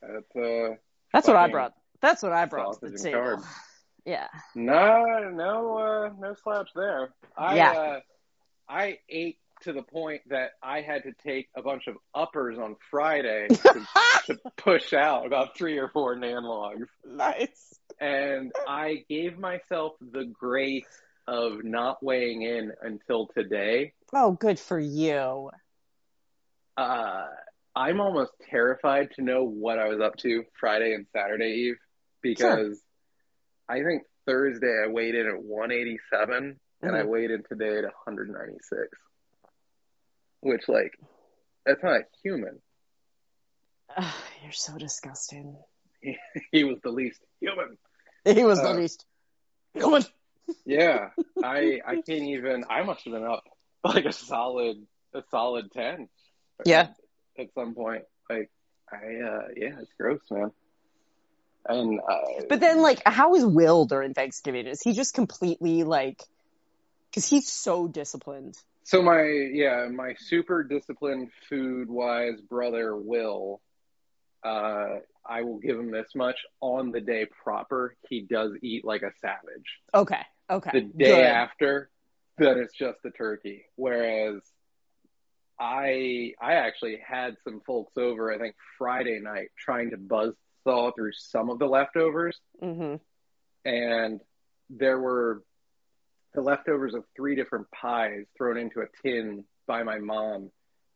That's 0.00 0.36
uh, 0.36 0.74
That's 1.12 1.26
what 1.26 1.36
I 1.36 1.48
brought. 1.48 1.74
That's 2.00 2.22
what 2.22 2.32
I 2.32 2.44
brought 2.46 2.80
to 2.80 2.88
the 2.90 2.98
table. 2.98 3.18
carbs. 3.18 3.44
Yeah. 4.04 4.26
No, 4.56 5.30
no, 5.32 5.78
uh, 5.78 6.10
no 6.18 6.34
slouch 6.42 6.70
there. 6.74 7.10
I, 7.36 7.54
Yeah. 7.54 7.70
uh, 7.70 8.00
I 8.68 8.98
ate 9.08 9.38
to 9.60 9.72
the 9.72 9.82
point 9.82 10.22
that 10.28 10.54
I 10.60 10.80
had 10.80 11.04
to 11.04 11.12
take 11.24 11.48
a 11.56 11.62
bunch 11.62 11.86
of 11.86 11.94
uppers 12.12 12.58
on 12.58 12.74
Friday 12.90 13.46
to, 13.48 13.86
to 14.26 14.38
push 14.56 14.92
out 14.92 15.24
about 15.24 15.56
three 15.56 15.78
or 15.78 15.88
four 15.88 16.16
nan 16.16 16.42
logs, 16.42 16.88
nice. 17.04 17.78
And 18.02 18.52
I 18.66 19.04
gave 19.08 19.38
myself 19.38 19.92
the 20.00 20.24
grace 20.24 20.84
of 21.28 21.62
not 21.62 22.02
weighing 22.02 22.42
in 22.42 22.72
until 22.82 23.28
today. 23.28 23.92
Oh, 24.12 24.32
good 24.32 24.58
for 24.58 24.78
you. 24.78 25.50
Uh, 26.76 27.26
I'm 27.76 28.00
almost 28.00 28.32
terrified 28.50 29.10
to 29.14 29.22
know 29.22 29.44
what 29.44 29.78
I 29.78 29.86
was 29.88 30.00
up 30.00 30.16
to 30.18 30.42
Friday 30.58 30.94
and 30.94 31.06
Saturday 31.12 31.68
Eve 31.68 31.76
because 32.22 32.82
I 33.68 33.82
think 33.82 34.02
Thursday 34.26 34.82
I 34.84 34.88
weighed 34.88 35.14
in 35.14 35.26
at 35.28 35.40
187 35.42 36.58
and 36.82 36.96
I 36.96 37.02
Mhm. 37.02 37.06
weighed 37.08 37.30
in 37.30 37.44
today 37.44 37.78
at 37.78 37.84
196, 37.84 38.88
which 40.40 40.68
like 40.68 40.92
that's 41.64 41.82
not 41.84 42.02
human. 42.24 42.60
Ugh, 43.96 44.14
you're 44.42 44.50
so 44.52 44.76
disgusting. 44.76 45.56
He 46.50 46.64
was 46.64 46.80
the 46.82 46.90
least 46.90 47.20
human. 47.40 47.78
He 48.38 48.44
was 48.44 48.58
Uh, 48.58 48.72
the 48.72 48.80
least. 48.80 49.04
Human. 49.74 50.04
Yeah, 50.64 51.10
I 51.42 51.80
I 51.86 51.94
can't 51.96 52.08
even. 52.36 52.64
I 52.68 52.82
must 52.82 53.04
have 53.04 53.12
been 53.14 53.24
up 53.24 53.44
like 53.84 54.04
a 54.04 54.12
solid 54.12 54.86
a 55.14 55.22
solid 55.30 55.72
10. 55.72 56.08
Yeah. 56.64 56.88
At 57.38 57.52
some 57.54 57.74
point, 57.74 58.04
like 58.30 58.50
I 58.90 58.96
uh 58.96 59.48
yeah, 59.56 59.80
it's 59.80 59.92
gross, 59.98 60.20
man. 60.30 60.52
And 61.64 62.00
uh, 62.00 62.42
But 62.48 62.58
then, 62.58 62.82
like, 62.82 63.02
how 63.06 63.36
is 63.36 63.46
Will 63.46 63.84
during 63.86 64.14
Thanksgiving? 64.14 64.66
Is 64.66 64.82
he 64.82 64.92
just 64.94 65.14
completely 65.14 65.84
like? 65.84 66.20
Because 67.08 67.28
he's 67.28 67.46
so 67.48 67.86
disciplined. 67.86 68.56
So 68.84 69.00
my 69.00 69.22
yeah, 69.52 69.86
my 69.88 70.14
super 70.18 70.64
disciplined 70.64 71.30
food 71.48 71.88
wise 71.88 72.40
brother 72.40 72.96
Will, 72.96 73.60
uh, 74.44 74.96
I 75.26 75.42
will 75.42 75.58
give 75.58 75.78
him 75.78 75.90
this 75.90 76.08
much. 76.14 76.36
On 76.60 76.90
the 76.90 77.00
day 77.00 77.26
proper, 77.42 77.96
he 78.08 78.22
does 78.22 78.52
eat 78.62 78.84
like 78.84 79.02
a 79.02 79.12
savage. 79.20 79.80
Okay. 79.94 80.22
Okay. 80.50 80.70
The 80.72 80.80
day 80.80 81.16
Good. 81.16 81.24
after, 81.24 81.90
then 82.38 82.58
it's 82.58 82.74
just 82.74 82.98
the 83.02 83.10
turkey. 83.10 83.64
Whereas 83.76 84.40
I 85.58 86.32
I 86.40 86.54
actually 86.54 86.98
had 87.06 87.36
some 87.44 87.60
folks 87.66 87.96
over, 87.96 88.32
I 88.32 88.38
think 88.38 88.56
Friday 88.78 89.20
night, 89.20 89.48
trying 89.58 89.90
to 89.90 89.96
buzz 89.96 90.34
saw 90.64 90.92
through 90.92 91.12
some 91.12 91.50
of 91.50 91.58
the 91.58 91.66
leftovers 91.66 92.38
hmm 92.60 92.94
and 93.64 94.20
there 94.70 94.98
were 94.98 95.42
the 96.34 96.40
leftovers 96.40 96.94
of 96.94 97.04
three 97.14 97.36
different 97.36 97.70
pies 97.70 98.24
thrown 98.36 98.56
into 98.56 98.80
a 98.80 98.86
tin 99.02 99.44
by 99.66 99.82
my 99.82 99.98
mom. 99.98 100.50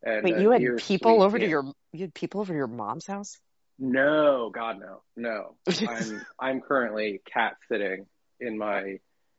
And 0.06 0.22
Wait, 0.22 0.38
you 0.38 0.50
had 0.52 0.62
people 0.78 1.20
over 1.22 1.36
to 1.36 1.46
your 1.48 1.64
you 1.92 2.02
had 2.02 2.14
people 2.14 2.40
over 2.40 2.52
to 2.52 2.56
your 2.56 2.68
mom's 2.68 3.06
house? 3.06 3.38
No, 3.78 4.50
God 4.54 4.78
no, 4.78 5.02
no. 5.16 5.56
I'm 5.88 6.26
I'm 6.40 6.60
currently 6.60 7.20
cat 7.30 7.56
sitting 7.70 8.06
in 8.40 8.56
my 8.56 8.98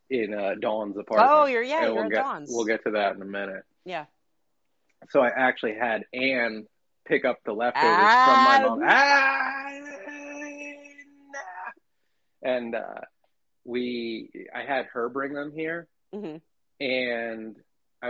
in 0.10 0.34
uh, 0.34 0.56
Dawn's 0.60 0.98
apartment. 0.98 1.32
Oh, 1.34 1.46
you're 1.46 1.64
yeah, 1.64 1.86
And 1.86 1.94
you're 1.94 2.02
we'll 2.04 2.10
get, 2.10 2.22
Dawn's. 2.22 2.50
We'll 2.52 2.66
get 2.66 2.84
to 2.84 2.92
that 2.92 3.16
in 3.16 3.22
a 3.22 3.26
minute. 3.26 3.64
Yeah. 3.86 4.06
So 5.10 5.22
I 5.22 5.30
actually 5.30 5.76
had 5.80 6.04
Anne 6.14 6.66
pick 7.06 7.24
up 7.24 7.38
the 7.46 7.54
leftovers 7.54 7.86
Ah. 7.98 8.26
from 8.26 8.44
my 8.44 8.68
mom. 8.68 8.82
Ah. 8.86 9.54
And 12.44 12.76
uh, 12.76 13.02
we 13.66 14.30
I 14.54 14.64
had 14.64 14.86
her 14.94 15.10
bring 15.10 15.34
them 15.34 15.52
here, 15.56 15.88
Mhm. 16.14 16.42
and 16.80 17.56
I 18.02 18.10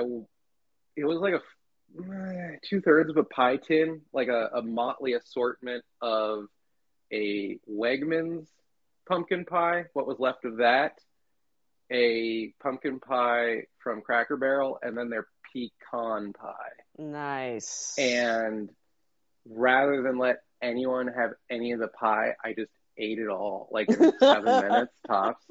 it 0.96 1.06
was 1.06 1.20
like 1.20 1.34
a 1.34 1.42
two 2.64 2.82
thirds 2.82 3.10
of 3.10 3.18
a 3.18 3.24
pie 3.24 3.58
tin, 3.58 4.02
like 4.14 4.28
a, 4.28 4.50
a 4.56 4.62
motley 4.62 5.14
assortment 5.14 5.84
of 6.02 6.46
a 7.12 7.60
Wegmans 7.70 8.48
pumpkin 9.08 9.46
pie, 9.46 9.86
what 9.94 10.08
was 10.08 10.20
left 10.20 10.46
of 10.46 10.58
that, 10.58 11.00
a 11.92 12.54
pumpkin 12.62 13.00
pie 13.00 13.64
from 13.80 14.02
Cracker 14.02 14.38
Barrel, 14.38 14.80
and 14.82 14.98
then 14.98 15.10
their 15.10 15.28
pecan 15.54 16.34
pie. 16.34 16.54
Nice. 16.98 17.96
And 17.98 18.70
rather 19.50 20.02
than 20.04 20.18
let 20.18 20.42
anyone 20.62 21.08
have 21.08 21.32
any 21.50 21.72
of 21.72 21.80
the 21.80 21.88
pie, 21.88 22.34
I 22.44 22.54
just 22.54 22.72
ate 22.98 23.20
it 23.20 23.30
all, 23.30 23.70
like 23.72 23.90
in 23.90 24.12
seven 24.20 24.62
minutes 24.70 24.94
tops. 25.06 25.46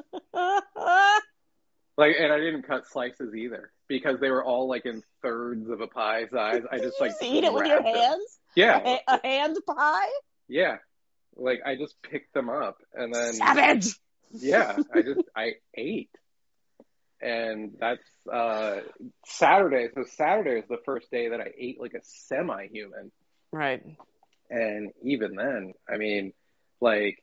Like, 1.96 2.16
and 2.18 2.30
I 2.30 2.38
didn't 2.38 2.64
cut 2.64 2.86
slices 2.86 3.34
either 3.34 3.72
because 3.88 4.18
they 4.20 4.30
were 4.30 4.44
all 4.44 4.68
like 4.68 4.84
in 4.86 5.02
thirds 5.22 5.68
of 5.70 5.80
a 5.80 5.86
pie 5.86 6.26
size. 6.32 6.62
I 6.70 6.78
just 6.78 6.98
You 7.00 7.06
like 7.06 7.12
eat 7.22 7.44
it 7.44 7.52
with 7.52 7.66
your 7.66 7.80
grabbed 7.80 7.96
them. 7.96 8.02
hands. 8.04 8.38
Yeah, 8.54 8.78
A, 8.84 9.00
a 9.08 9.20
hand 9.26 9.56
pie. 9.66 10.08
yeah. 10.48 10.76
Like 11.36 11.60
I 11.66 11.76
just 11.76 11.94
picked 12.02 12.32
them 12.32 12.48
up 12.48 12.78
and 12.94 13.14
then 13.14 13.34
Savage. 13.34 13.88
yeah, 14.32 14.76
I 14.94 15.02
just 15.02 15.20
I 15.36 15.52
ate. 15.74 16.10
And 17.20 17.72
that's 17.78 18.02
uh 18.32 18.80
Saturday. 19.26 19.88
So 19.94 20.04
Saturday 20.16 20.60
is 20.60 20.64
the 20.68 20.78
first 20.84 21.10
day 21.10 21.28
that 21.28 21.40
I 21.40 21.50
ate 21.58 21.80
like 21.80 21.94
a 21.94 22.00
semi-human. 22.02 23.12
Right. 23.52 23.82
And 24.50 24.92
even 25.02 25.34
then, 25.34 25.72
I 25.92 25.96
mean, 25.98 26.32
like 26.80 27.18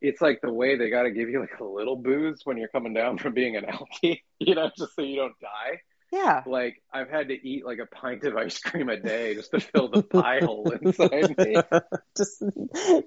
it's 0.00 0.20
like 0.20 0.40
the 0.40 0.52
way 0.52 0.76
they 0.76 0.90
got 0.90 1.02
to 1.02 1.10
give 1.10 1.28
you 1.28 1.40
like 1.40 1.58
a 1.60 1.64
little 1.64 1.96
booze 1.96 2.40
when 2.44 2.56
you're 2.56 2.68
coming 2.68 2.94
down 2.94 3.18
from 3.18 3.34
being 3.34 3.56
an 3.56 3.64
alkie, 3.64 4.22
you 4.38 4.54
know, 4.54 4.70
just 4.76 4.94
so 4.94 5.02
you 5.02 5.16
don't 5.16 5.38
die. 5.40 5.80
Yeah. 6.10 6.42
Like 6.46 6.82
I've 6.92 7.10
had 7.10 7.28
to 7.28 7.34
eat 7.34 7.66
like 7.66 7.78
a 7.80 7.86
pint 7.86 8.24
of 8.24 8.34
ice 8.36 8.58
cream 8.60 8.88
a 8.88 8.96
day 8.96 9.34
just 9.34 9.50
to 9.50 9.60
fill 9.60 9.88
the 9.88 10.02
pie 10.02 10.40
hole 10.42 10.70
inside 10.70 11.36
me. 11.36 11.56
Just 12.16 12.42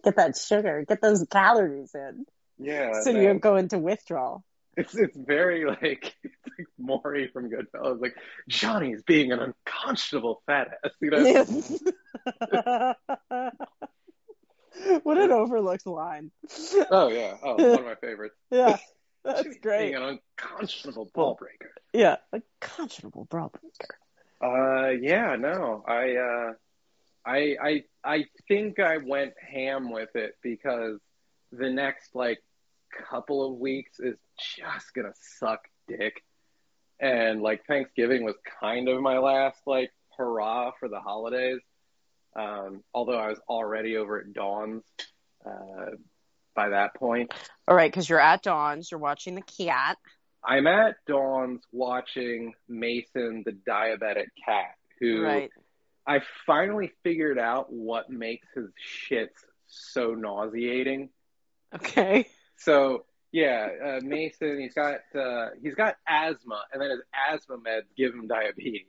get 0.04 0.18
that 0.18 0.38
sugar, 0.38 0.86
get 0.88 1.02
those 1.02 1.26
calories 1.30 1.96
in, 1.96 2.26
Yeah, 2.60 3.02
so 3.02 3.10
you 3.10 3.16
man. 3.18 3.26
don't 3.26 3.40
go 3.42 3.56
into 3.56 3.80
withdrawal. 3.80 4.44
It's 4.78 4.96
it's 4.96 5.18
very 5.18 5.66
like 5.66 6.16
it's 6.24 6.36
like 6.58 6.68
Morrie 6.80 7.32
from 7.34 7.50
Goodfellas, 7.50 8.00
like 8.00 8.14
Johnny's 8.48 9.02
being 9.02 9.32
an 9.32 9.40
unconscionable 9.40 10.44
fat 10.46 10.68
ass. 10.86 10.92
You 11.02 11.10
know? 12.52 12.94
what 15.04 15.18
an 15.18 15.32
overlooked 15.32 15.86
line. 15.86 16.32
Oh 16.90 17.10
yeah, 17.10 17.36
oh 17.44 17.56
one 17.56 17.80
of 17.80 17.86
my 17.86 17.96
favorites. 17.96 18.36
Yeah, 18.52 18.78
that's 19.24 19.44
Johnny's 19.44 19.60
great. 19.62 19.92
Being 19.92 19.96
an 19.96 20.20
unconscionable 20.38 21.10
ball 21.14 21.36
breaker. 21.36 21.74
Yeah, 21.94 22.18
a 22.34 22.42
conscionable 22.62 23.28
brawl 23.30 23.50
breaker. 23.50 23.98
Uh, 24.42 24.90
yeah, 24.90 25.36
no, 25.36 25.84
I 25.88 26.16
uh, 26.16 26.54
I 27.26 27.56
I 27.62 27.84
I 28.04 28.26
think 28.48 28.80
I 28.80 28.98
went 28.98 29.34
ham 29.40 29.92
with 29.92 30.16
it 30.16 30.38
because 30.42 31.00
the 31.52 31.70
next 31.70 32.16
like 32.16 32.40
couple 33.10 33.46
of 33.46 33.60
weeks 33.60 34.00
is 34.00 34.18
just 34.58 34.94
gonna 34.94 35.14
suck 35.40 35.62
dick, 35.88 36.24
and 37.00 37.42
like 37.42 37.66
Thanksgiving 37.66 38.24
was 38.24 38.36
kind 38.60 38.90
of 38.90 39.02
my 39.02 39.18
last 39.20 39.60
like 39.66 39.92
hurrah 40.18 40.72
for 40.80 40.90
the 40.90 41.00
holidays. 41.00 41.60
Um, 42.36 42.84
although 42.94 43.18
I 43.18 43.28
was 43.28 43.40
already 43.50 43.98
over 43.98 44.20
at 44.20 44.34
Dawn's 44.34 44.84
uh, 45.46 45.92
by 46.56 46.70
that 46.70 46.96
point. 46.96 47.34
All 47.68 47.76
right, 47.76 47.92
because 47.92 48.10
you're 48.10 48.20
at 48.20 48.44
Dawn's, 48.44 48.92
you're 48.92 49.00
watching 49.00 49.36
the 49.36 49.42
cat. 49.42 49.98
I'm 50.44 50.68
at 50.68 50.96
Dawn's 51.08 51.62
watching 51.72 52.54
Mason, 52.68 53.44
the 53.46 53.52
diabetic 53.52 54.28
cat, 54.46 54.76
who 55.00 55.24
Right. 55.24 55.52
I 56.08 56.22
finally 56.48 56.92
figured 57.04 57.38
out 57.38 57.72
what 57.72 58.10
makes 58.10 58.48
his 58.56 58.70
shits 59.10 59.46
so 59.68 60.14
nauseating. 60.14 61.10
Okay. 61.76 62.28
So 62.58 63.06
yeah, 63.32 63.68
uh, 63.84 64.00
Mason, 64.04 64.60
he's 64.60 64.74
got 64.74 65.00
uh, 65.16 65.50
he's 65.62 65.76
got 65.76 65.96
asthma, 66.08 66.64
and 66.74 66.82
then 66.82 66.90
his 66.90 67.02
asthma 67.32 67.58
meds 67.58 67.84
give 67.96 68.14
him 68.14 68.28
diabetes. 68.28 68.88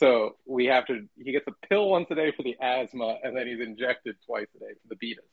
So 0.00 0.36
we 0.46 0.64
have 0.66 0.86
to. 0.86 1.06
He 1.22 1.30
gets 1.32 1.46
a 1.46 1.66
pill 1.68 1.90
once 1.90 2.06
a 2.10 2.14
day 2.14 2.32
for 2.34 2.42
the 2.42 2.56
asthma, 2.60 3.18
and 3.22 3.36
then 3.36 3.46
he's 3.46 3.60
injected 3.60 4.16
twice 4.26 4.46
a 4.56 4.58
day 4.58 4.72
for 4.82 4.88
the 4.88 4.96
betas. 4.96 5.28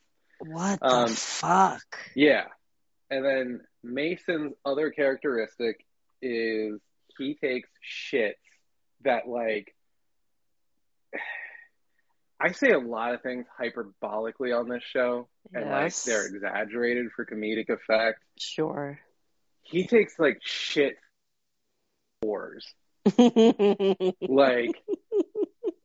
What 0.52 0.80
Um, 0.82 1.10
the 1.10 1.16
fuck? 1.16 1.98
Yeah. 2.16 2.44
And 3.10 3.24
then 3.24 3.62
Mason's 3.82 4.54
other 4.66 4.92
characteristic 4.92 5.86
is 6.22 6.82
he 7.18 7.36
takes 7.36 7.70
shits 8.14 8.34
that 9.06 9.26
like 9.28 9.74
I 12.40 12.52
say 12.52 12.72
a 12.72 12.78
lot 12.80 13.14
of 13.14 13.22
things 13.22 13.46
hyperbolically 13.60 14.54
on 14.58 14.68
this 14.70 14.84
show 14.84 15.28
and 15.54 15.70
like 15.70 15.96
they're 16.04 16.28
exaggerated 16.28 17.08
for 17.16 17.26
comedic 17.26 17.70
effect. 17.70 18.20
Sure. 18.38 19.00
He 19.64 19.88
takes 19.88 20.20
like 20.20 20.40
shit 20.44 20.98
wars. 22.22 22.68
Like 24.28 24.84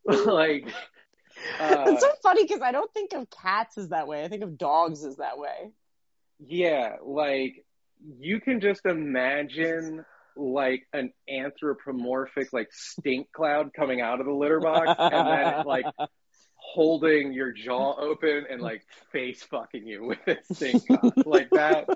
like 0.27 0.67
uh, 1.61 1.85
It's 1.87 2.01
so 2.01 2.11
funny 2.23 2.45
because 2.45 2.63
I 2.63 2.73
don't 2.73 2.93
think 2.93 3.13
of 3.13 3.29
cats 3.31 3.79
as 3.79 3.89
that 3.91 4.07
way. 4.07 4.25
I 4.25 4.29
think 4.29 4.43
of 4.43 4.59
dogs 4.59 5.05
as 5.05 5.17
that 5.17 5.39
way. 5.39 5.73
Yeah, 6.45 6.97
like 7.05 7.65
you 8.19 8.41
can 8.41 8.61
just 8.61 8.85
imagine 8.85 10.05
like 10.37 10.87
an 10.93 11.13
anthropomorphic 11.29 12.53
like 12.53 12.69
stink 12.73 13.31
cloud 13.33 13.71
coming 13.75 14.01
out 14.01 14.19
of 14.21 14.27
the 14.27 14.33
litter 14.33 14.61
box 14.61 14.91
and 14.99 15.27
then 15.27 15.65
like 15.67 15.85
holding 16.73 17.33
your 17.33 17.53
jaw 17.53 17.95
open 17.99 18.45
and 18.49 18.61
like 18.61 18.83
face 19.11 19.43
fucking 19.43 19.87
you 19.87 20.05
with 20.05 20.27
its 20.27 20.57
stink 20.57 20.83
like 21.27 21.51
that. 21.51 21.87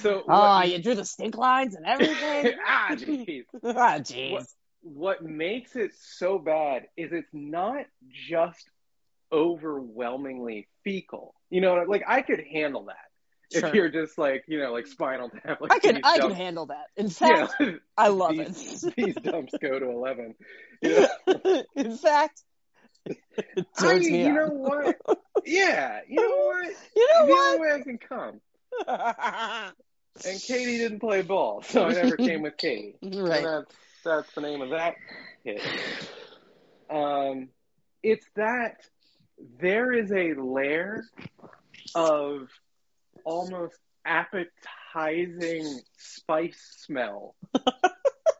So 0.00 0.24
Oh, 0.28 0.32
what, 0.58 0.68
you 0.68 0.82
drew 0.82 0.94
the 0.94 1.04
stink 1.04 1.36
lines 1.36 1.74
and 1.76 1.86
everything. 1.86 2.54
ah 2.66 2.88
jeez. 2.90 3.44
ah, 3.64 3.98
jeez. 3.98 4.32
What, 4.32 4.46
what 4.80 5.24
makes 5.24 5.76
it 5.76 5.92
so 5.96 6.38
bad 6.38 6.86
is 6.96 7.12
it's 7.12 7.32
not 7.32 7.86
just 8.28 8.68
overwhelmingly 9.32 10.68
fecal. 10.82 11.34
You 11.50 11.60
know, 11.60 11.84
like 11.86 12.02
I 12.06 12.22
could 12.22 12.40
handle 12.52 12.86
that. 12.86 12.96
Sure. 13.52 13.68
If 13.68 13.74
you're 13.74 13.88
just 13.88 14.18
like, 14.18 14.44
you 14.48 14.58
know, 14.58 14.72
like 14.72 14.88
spinal 14.88 15.30
tap, 15.30 15.60
like 15.60 15.72
I 15.72 15.78
can 15.78 16.00
I 16.02 16.18
can 16.18 16.32
handle 16.32 16.66
that. 16.66 16.86
In 16.96 17.08
fact, 17.08 17.54
yeah, 17.60 17.74
I 17.96 18.08
love 18.08 18.32
these, 18.32 18.82
it. 18.82 18.94
these 18.96 19.14
dumps 19.14 19.54
go 19.62 19.78
to 19.78 19.88
eleven. 19.88 20.34
You 20.82 21.06
know, 21.26 21.62
In 21.76 21.96
fact, 21.96 22.42
I, 23.78 23.98
me 23.98 24.24
you 24.24 24.32
know 24.32 24.48
what? 24.48 24.96
Yeah, 25.44 26.00
you 26.08 26.16
know 26.16 26.46
what? 26.46 26.72
You 26.96 27.08
know 27.08 27.26
the 27.26 27.32
what? 27.32 27.54
only 27.54 27.60
way 27.60 27.74
I 27.74 27.80
can 27.82 27.98
come. 27.98 29.74
And 30.24 30.40
Katie 30.40 30.78
didn't 30.78 31.00
play 31.00 31.22
ball, 31.22 31.62
so 31.62 31.84
I 31.84 31.92
never 31.92 32.16
came 32.16 32.42
with 32.42 32.56
Katie. 32.56 32.96
right. 33.02 33.12
And 33.12 33.46
that's 33.46 33.74
that's 34.04 34.32
the 34.34 34.40
name 34.40 34.62
of 34.62 34.70
that 34.70 34.94
hit. 35.44 35.60
Um, 36.88 37.48
it's 38.02 38.26
that 38.36 38.76
there 39.60 39.92
is 39.92 40.10
a 40.12 40.34
layer 40.34 41.04
of 41.94 42.48
almost 43.24 43.74
appetizing 44.06 45.80
spice 45.98 46.76
smell 46.78 47.34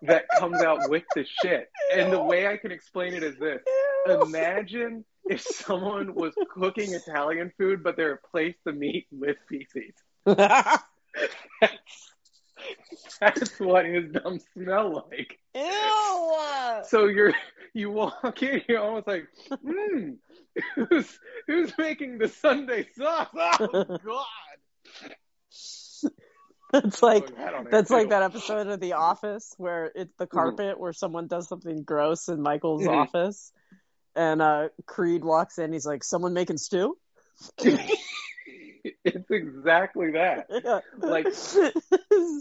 that 0.02 0.26
comes 0.38 0.60
out 0.62 0.88
with 0.90 1.04
the 1.14 1.24
shit. 1.42 1.70
And 1.94 2.12
the 2.12 2.22
way 2.22 2.46
I 2.46 2.56
can 2.56 2.72
explain 2.72 3.14
it 3.14 3.22
is 3.22 3.38
this. 3.38 3.62
Imagine 4.06 5.04
if 5.24 5.40
someone 5.42 6.14
was 6.14 6.34
cooking 6.50 6.92
Italian 6.94 7.52
food, 7.58 7.82
but 7.82 7.96
they 7.96 8.04
replaced 8.04 8.58
the 8.64 8.72
meat 8.72 9.06
with 9.10 9.36
feces. 9.48 9.94
That's 13.20 13.60
what 13.60 13.86
his 13.86 14.10
dumb 14.12 14.40
smell 14.52 15.06
like. 15.10 15.38
Ew. 15.54 16.82
So 16.84 17.06
you're 17.06 17.32
you 17.74 17.90
walk 17.90 18.42
in, 18.42 18.62
you're 18.68 18.80
almost 18.80 19.06
like, 19.06 19.26
hmm, 19.64 20.12
who's 20.74 21.18
who's 21.46 21.72
making 21.78 22.18
the 22.18 22.28
Sunday 22.28 22.86
sauce? 22.96 23.28
Oh 23.34 23.84
God! 23.84 24.26
That's 26.72 27.02
like 27.02 27.26
that 27.36 27.70
that's 27.70 27.90
like 27.90 28.08
that 28.10 28.22
episode 28.22 28.66
of 28.66 28.80
The 28.80 28.94
Office 28.94 29.54
where 29.56 29.90
it's 29.94 30.12
the 30.18 30.26
carpet 30.26 30.78
where 30.80 30.92
someone 30.92 31.26
does 31.28 31.48
something 31.48 31.82
gross 31.84 32.28
in 32.28 32.42
Michael's 32.42 32.82
Mhm. 32.82 32.92
office, 32.92 33.52
and 34.16 34.42
uh, 34.42 34.68
Creed 34.84 35.24
walks 35.24 35.58
in. 35.58 35.72
He's 35.72 35.86
like, 35.86 36.02
"Someone 36.02 36.34
making 36.34 36.58
stew." 36.58 36.98
it's 39.04 39.30
exactly 39.30 40.12
that. 40.12 40.48
Like, 40.98 41.28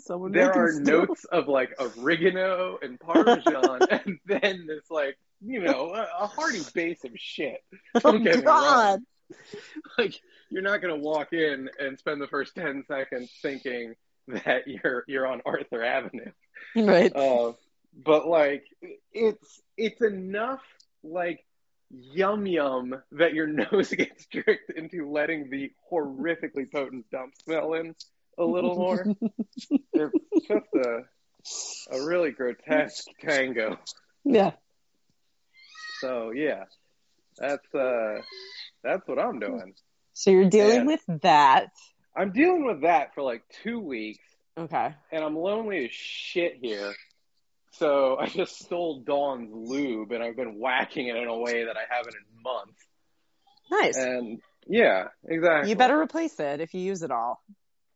someone 0.03 0.31
There 0.31 0.51
are 0.53 0.71
stew. 0.71 0.83
notes 0.83 1.25
of 1.25 1.47
like 1.47 1.75
oregano 1.79 2.77
and 2.81 2.99
parmesan, 2.99 3.81
and 3.89 4.19
then 4.25 4.65
this 4.67 4.89
like 4.89 5.17
you 5.41 5.61
know 5.61 5.93
a, 5.93 6.07
a 6.23 6.27
hearty 6.27 6.61
base 6.73 7.03
of 7.03 7.11
shit. 7.15 7.59
Oh 8.03 8.17
God! 8.17 9.01
Like 9.97 10.19
you're 10.49 10.61
not 10.63 10.81
gonna 10.81 10.97
walk 10.97 11.33
in 11.33 11.69
and 11.79 11.97
spend 11.99 12.21
the 12.21 12.27
first 12.27 12.55
ten 12.55 12.83
seconds 12.87 13.31
thinking, 13.41 13.95
that 14.27 14.67
you're 14.67 15.03
you're 15.07 15.27
on 15.27 15.41
Arthur 15.45 15.83
Avenue. 15.83 16.31
Right. 16.75 17.15
Uh, 17.15 17.53
but 18.03 18.27
like 18.27 18.65
it's 19.13 19.61
it's 19.77 20.01
enough 20.01 20.61
like 21.03 21.45
yum 21.91 22.45
yum 22.47 22.95
that 23.13 23.33
your 23.33 23.47
nose 23.71 23.89
gets 23.89 24.25
tricked 24.27 24.71
into 24.75 25.09
letting 25.09 25.49
the 25.49 25.71
horrifically 25.91 26.69
potent 26.71 27.05
dump 27.11 27.33
smell 27.43 27.73
in 27.73 27.95
a 28.37 28.43
little 28.43 28.75
more. 28.75 29.05
it's 29.93 30.47
just 30.47 30.65
a 30.75 30.99
a 31.91 32.05
really 32.05 32.31
grotesque 32.31 33.05
tango. 33.21 33.77
yeah. 34.23 34.51
So 36.01 36.31
yeah, 36.31 36.63
that's 37.37 37.73
uh 37.73 38.21
that's 38.83 39.07
what 39.07 39.19
I'm 39.19 39.39
doing. 39.39 39.73
So 40.13 40.31
you're 40.31 40.49
dealing 40.49 40.89
Yeah. 40.89 40.97
with 41.07 41.21
that. 41.21 41.69
I'm 42.15 42.31
dealing 42.31 42.65
with 42.65 42.81
that 42.81 43.13
for 43.13 43.21
like 43.23 43.43
two 43.63 43.79
weeks, 43.79 44.23
Okay. 44.57 44.93
and 45.11 45.23
I'm 45.23 45.35
lonely 45.35 45.85
as 45.85 45.91
shit 45.91 46.57
here. 46.61 46.93
So 47.73 48.17
I 48.19 48.27
just 48.27 48.57
stole 48.63 49.01
Dawn's 49.01 49.49
lube, 49.53 50.11
and 50.11 50.23
I've 50.23 50.35
been 50.35 50.57
whacking 50.59 51.07
it 51.07 51.15
in 51.17 51.27
a 51.27 51.37
way 51.37 51.65
that 51.65 51.75
I 51.77 51.83
haven't 51.93 52.15
in 52.15 52.43
months. 52.43 52.81
Nice. 53.71 53.97
And 53.97 54.39
yeah, 54.67 55.05
exactly. 55.27 55.69
You 55.71 55.75
better 55.75 55.99
replace 55.99 56.39
it 56.39 56.61
if 56.61 56.73
you 56.73 56.81
use 56.81 57.01
it 57.03 57.11
all. 57.11 57.41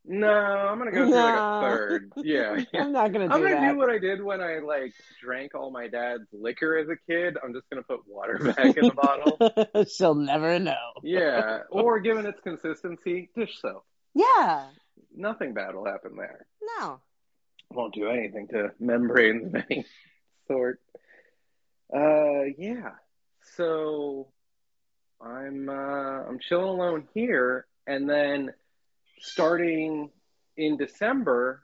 No, 0.06 0.28
I'm 0.28 0.80
gonna 0.80 0.92
go 0.92 1.06
through 1.06 1.14
like 1.14 1.34
a 1.38 1.62
third. 1.62 2.12
Yeah, 2.18 2.58
yeah. 2.74 2.82
I'm 2.84 2.92
not 2.94 3.12
gonna 3.12 3.28
do 3.28 3.34
I'm 3.34 3.42
gonna 3.44 3.56
that. 3.56 3.72
do 3.74 3.78
what 3.78 3.90
I 3.90 4.00
did 4.00 4.24
when 4.24 4.42
I 4.42 4.58
like 4.60 4.94
drank 5.22 5.54
all 5.54 5.70
my 5.72 5.88
dad's 5.88 6.24
liquor 6.34 6.78
as 6.78 6.88
a 6.90 6.96
kid. 7.12 7.38
I'm 7.44 7.54
just 7.54 7.70
gonna 7.70 7.84
put 7.84 8.00
water 8.08 8.38
back 8.56 8.76
in 8.78 8.88
the 8.88 8.94
bottle. 8.94 9.86
She'll 9.86 10.16
never 10.16 10.58
know. 10.58 10.74
Yeah, 11.04 11.60
or 11.70 12.00
given 12.00 12.26
its 12.26 12.40
consistency, 12.42 13.30
dish 13.36 13.60
soap. 13.62 13.86
Yeah. 14.14 14.68
Nothing 15.16 15.54
bad 15.54 15.76
will 15.76 15.86
happen 15.86 16.16
there. 16.16 16.46
No. 16.80 17.00
Won't 17.72 17.94
do 17.94 18.10
anything 18.10 18.48
to 18.50 18.72
membranes 18.80 19.54
of 19.54 19.64
any 19.70 19.86
sort. 20.48 20.80
Uh, 21.94 22.44
yeah. 22.58 22.92
So 23.56 24.28
I'm 25.22 25.70
uh, 25.70 26.24
I'm 26.28 26.40
chilling 26.40 26.68
alone 26.68 27.08
here, 27.14 27.66
and 27.88 28.10
then 28.10 28.54
starting 29.20 30.10
in 30.58 30.78
December, 30.78 31.64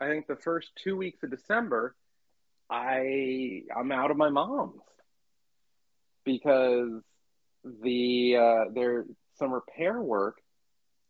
I 0.00 0.08
think 0.08 0.26
the 0.26 0.36
first 0.36 0.70
two 0.82 0.96
weeks 0.96 1.22
of 1.22 1.30
December, 1.30 1.94
I 2.68 3.62
I'm 3.76 3.92
out 3.92 4.10
of 4.10 4.16
my 4.16 4.30
mom's 4.30 4.82
because 6.24 7.02
the 7.82 8.36
uh, 8.36 8.64
there 8.72 9.04
some 9.38 9.52
repair 9.52 10.00
work 10.00 10.40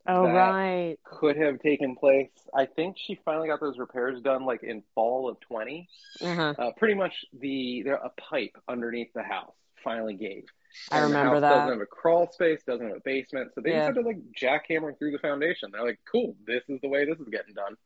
Oh 0.07 0.23
right. 0.25 0.97
could 1.05 1.37
have 1.37 1.61
taken 1.61 1.95
place. 1.95 2.31
I 2.55 2.67
think 2.67 2.97
she 2.99 3.19
finally 3.25 3.49
got 3.49 3.61
those 3.61 3.79
repairs 3.79 4.21
done 4.23 4.45
like 4.45 4.63
in 4.63 4.83
fall 4.95 5.29
of 5.29 5.39
20. 5.41 5.89
Uh-huh. 6.23 6.55
Uh, 6.59 6.71
pretty 6.77 6.95
much 6.95 7.25
the 7.39 7.83
there 7.83 7.95
a 7.97 8.11
pipe 8.11 8.57
underneath 8.69 9.13
the 9.15 9.23
house 9.23 9.53
finally 9.85 10.15
gave. 10.15 10.45
I 10.91 10.99
And 11.01 11.13
the 11.13 11.17
remember 11.19 11.41
that. 11.41 11.51
Doesn't 11.51 11.73
have 11.73 11.81
a 11.81 11.87
crawl 11.87 12.31
space, 12.33 12.63
doesn't 12.67 12.87
have 12.87 12.97
a 12.97 13.01
basement, 13.05 13.53
so 13.55 13.61
they 13.61 13.71
Yeah. 13.71 13.87
just 13.89 13.97
had 13.97 14.03
to 14.03 14.09
like 14.09 14.19
jackhammer 14.33 14.97
through 14.99 15.13
the 15.13 15.19
foundation. 15.19 15.71
They're 15.73 15.85
like, 15.85 16.01
"Cool, 16.11 16.35
this 16.47 16.63
is 16.69 16.81
the 16.81 16.89
way 16.89 17.05
this 17.05 17.19
is 17.19 17.29
getting 17.29 17.55
done." 17.55 17.77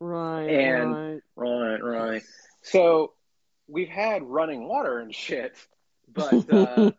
Right. 0.00 0.48
And- 0.48 0.92
right. 0.94 1.20
Right, 1.36 1.82
right. 1.82 2.22
So 2.62 3.12
we've 3.68 3.88
had 3.88 4.22
running 4.22 4.66
water 4.66 4.98
and 4.98 5.14
shit, 5.14 5.54
but 6.08 6.32
uh, 6.52 6.90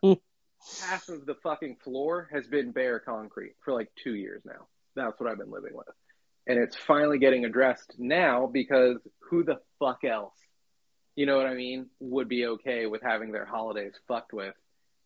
half 0.82 1.08
of 1.08 1.26
the 1.26 1.34
fucking 1.42 1.76
floor 1.84 2.28
has 2.32 2.46
been 2.46 2.72
bare 2.72 3.00
concrete 3.00 3.54
for 3.64 3.72
like 3.72 3.90
two 4.02 4.14
years 4.14 4.42
now. 4.44 4.66
That's 4.94 5.18
what 5.18 5.30
I've 5.30 5.38
been 5.38 5.50
living 5.50 5.74
with. 5.74 5.88
And 6.46 6.58
it's 6.58 6.76
finally 6.76 7.18
getting 7.18 7.44
addressed 7.44 7.94
now 7.98 8.46
because 8.46 8.96
who 9.30 9.44
the 9.44 9.60
fuck 9.78 10.04
else, 10.04 10.34
you 11.14 11.26
know 11.26 11.36
what 11.36 11.46
I 11.46 11.54
mean, 11.54 11.86
would 12.00 12.28
be 12.28 12.46
okay 12.46 12.86
with 12.86 13.02
having 13.02 13.32
their 13.32 13.46
holidays 13.46 13.92
fucked 14.08 14.32
with 14.32 14.54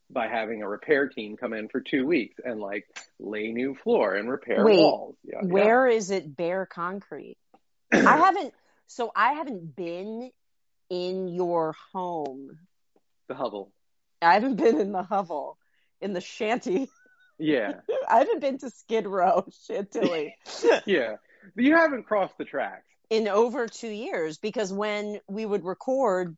by 0.08 0.28
having 0.28 0.62
a 0.62 0.68
repair 0.68 1.08
team 1.08 1.36
come 1.36 1.52
in 1.52 1.68
for 1.68 1.80
two 1.80 2.06
weeks 2.06 2.36
and 2.42 2.60
like 2.60 2.86
lay 3.18 3.50
new 3.50 3.74
floor 3.74 4.14
and 4.14 4.30
repair 4.30 4.64
Wait, 4.64 4.78
walls. 4.78 5.16
Yeah, 5.24 5.40
yeah. 5.42 5.48
Where 5.48 5.88
is 5.88 6.10
it 6.10 6.36
bare 6.36 6.64
concrete? 6.64 7.36
I 7.92 7.98
haven't 8.16 8.54
so 8.86 9.10
I 9.14 9.32
haven't 9.34 9.74
been 9.74 10.30
in 10.88 11.28
your 11.28 11.74
home. 11.92 12.58
The 13.28 13.34
hovel. 13.34 13.72
I 14.22 14.34
haven't 14.34 14.56
been 14.56 14.80
in 14.80 14.92
the 14.92 15.02
hovel, 15.02 15.58
in 16.00 16.12
the 16.12 16.20
shanty. 16.20 16.88
Yeah, 17.38 17.80
I 18.08 18.18
haven't 18.18 18.40
been 18.40 18.58
to 18.58 18.70
Skid 18.70 19.06
Row, 19.06 19.46
Chantilly, 19.66 20.34
yeah. 20.86 21.16
You 21.54 21.76
haven't 21.76 22.04
crossed 22.04 22.36
the 22.38 22.44
tracks. 22.44 22.86
in 23.10 23.28
over 23.28 23.66
two 23.68 23.88
years 23.88 24.38
because 24.38 24.72
when 24.72 25.20
we 25.28 25.44
would 25.46 25.64
record 25.64 26.36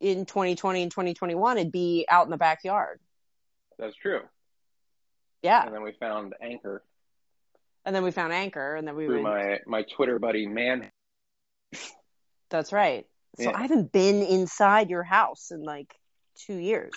in 0.00 0.26
2020 0.26 0.82
and 0.82 0.90
2021, 0.90 1.58
it'd 1.58 1.72
be 1.72 2.06
out 2.10 2.26
in 2.26 2.30
the 2.30 2.36
backyard. 2.36 3.00
That's 3.78 3.94
true. 3.96 4.20
Yeah. 5.42 5.64
And 5.64 5.74
then 5.74 5.82
we 5.82 5.92
found 5.92 6.34
Anchor 6.42 6.82
And 7.84 7.94
then 7.94 8.02
we 8.02 8.10
found 8.10 8.32
Anchor 8.32 8.74
and 8.74 8.86
then 8.86 8.96
we 8.96 9.06
through 9.06 9.22
would. 9.22 9.22
my 9.22 9.58
my 9.66 9.82
Twitter 9.94 10.18
buddy 10.18 10.46
Man. 10.46 10.90
That's 12.50 12.72
right. 12.72 13.06
So 13.38 13.44
Yeah. 13.50 13.56
I 13.56 13.62
haven't 13.62 13.92
been 13.92 14.22
inside 14.22 14.90
your 14.90 15.02
house 15.02 15.50
in 15.50 15.62
like 15.62 15.94
two 16.46 16.56
years. 16.56 16.92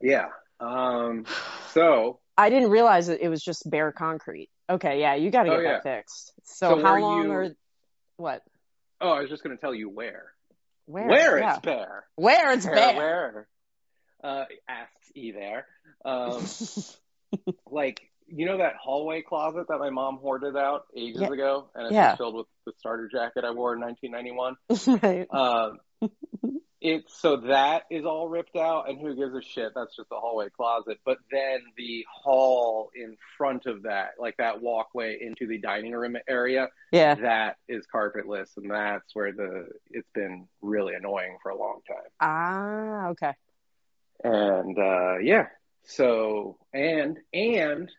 Yeah. 0.00 0.28
Um. 0.60 1.24
So 1.72 2.20
I 2.36 2.50
didn't 2.50 2.70
realize 2.70 3.06
that 3.08 3.20
it 3.24 3.28
was 3.28 3.42
just 3.42 3.68
bare 3.68 3.92
concrete. 3.92 4.50
Okay, 4.68 5.00
yeah, 5.00 5.14
you 5.14 5.30
got 5.30 5.44
to 5.44 5.50
Oh, 5.52 5.56
get 5.56 5.62
yeah. 5.64 5.72
that 5.74 5.82
fixed. 5.82 6.32
So, 6.44 6.76
So 6.76 6.82
how 6.82 6.98
long 7.00 7.24
you- 7.24 7.32
are 7.32 7.48
what? 8.16 8.42
Oh, 9.00 9.10
I 9.10 9.20
was 9.20 9.30
just 9.30 9.42
going 9.42 9.56
to 9.56 9.60
tell 9.60 9.74
you 9.74 9.88
where. 9.88 10.26
Where? 10.86 11.06
Where 11.08 11.38
yeah. 11.38 11.56
it's 11.56 11.64
bare. 11.64 12.04
Where 12.16 12.52
it's 12.52 12.66
Where, 12.66 12.74
bare. 12.74 12.96
Where? 12.96 13.48
Uh, 14.22 14.44
asks 14.68 15.10
E 15.14 15.32
there. 15.32 15.66
Um, 16.04 16.44
like 17.70 18.00
you 18.26 18.46
know 18.46 18.58
that 18.58 18.74
hallway 18.80 19.22
closet 19.22 19.66
that 19.68 19.78
my 19.78 19.90
mom 19.90 20.18
hoarded 20.18 20.56
out 20.56 20.82
ages 20.96 21.20
Yeah. 21.22 21.28
ago, 21.32 21.70
and 21.74 21.86
it's 21.86 21.94
Yeah. 21.94 22.14
filled 22.16 22.34
with 22.36 22.46
the 22.66 22.72
starter 22.78 23.08
jacket 23.10 23.44
I 23.44 23.50
wore 23.50 23.74
in 23.74 23.80
1991. 23.80 25.00
right. 25.02 25.26
Um, 25.34 25.78
it's 26.80 27.20
so 27.20 27.36
that 27.36 27.82
is 27.90 28.04
all 28.04 28.28
ripped 28.28 28.56
out, 28.56 28.88
and 28.88 28.98
who 28.98 29.14
gives 29.14 29.34
a 29.34 29.42
shit? 29.42 29.72
That's 29.74 29.94
just 29.96 30.08
a 30.10 30.18
hallway 30.18 30.48
closet. 30.48 30.98
But 31.04 31.18
then 31.30 31.60
the 31.76 32.06
hall 32.10 32.90
in 32.94 33.16
front 33.36 33.66
of 33.66 33.82
that, 33.82 34.12
like 34.18 34.36
that 34.38 34.62
walkway 34.62 35.18
into 35.20 35.46
the 35.46 35.58
dining 35.58 35.92
room 35.92 36.16
area, 36.28 36.68
Yeah. 36.92 37.16
that 37.16 37.56
is 37.68 37.86
carpetless, 37.94 38.56
and 38.56 38.70
that's 38.70 39.14
where 39.14 39.32
the 39.32 39.68
it's 39.90 40.08
been 40.14 40.48
really 40.62 40.94
annoying 40.94 41.36
for 41.42 41.50
a 41.50 41.58
long 41.58 41.80
time. 41.86 42.10
Ah, 42.20 43.08
okay. 43.08 43.34
And 44.24 44.78
uh, 44.78 45.18
yeah, 45.18 45.46
so 45.84 46.56
and 46.72 47.18
and 47.32 47.90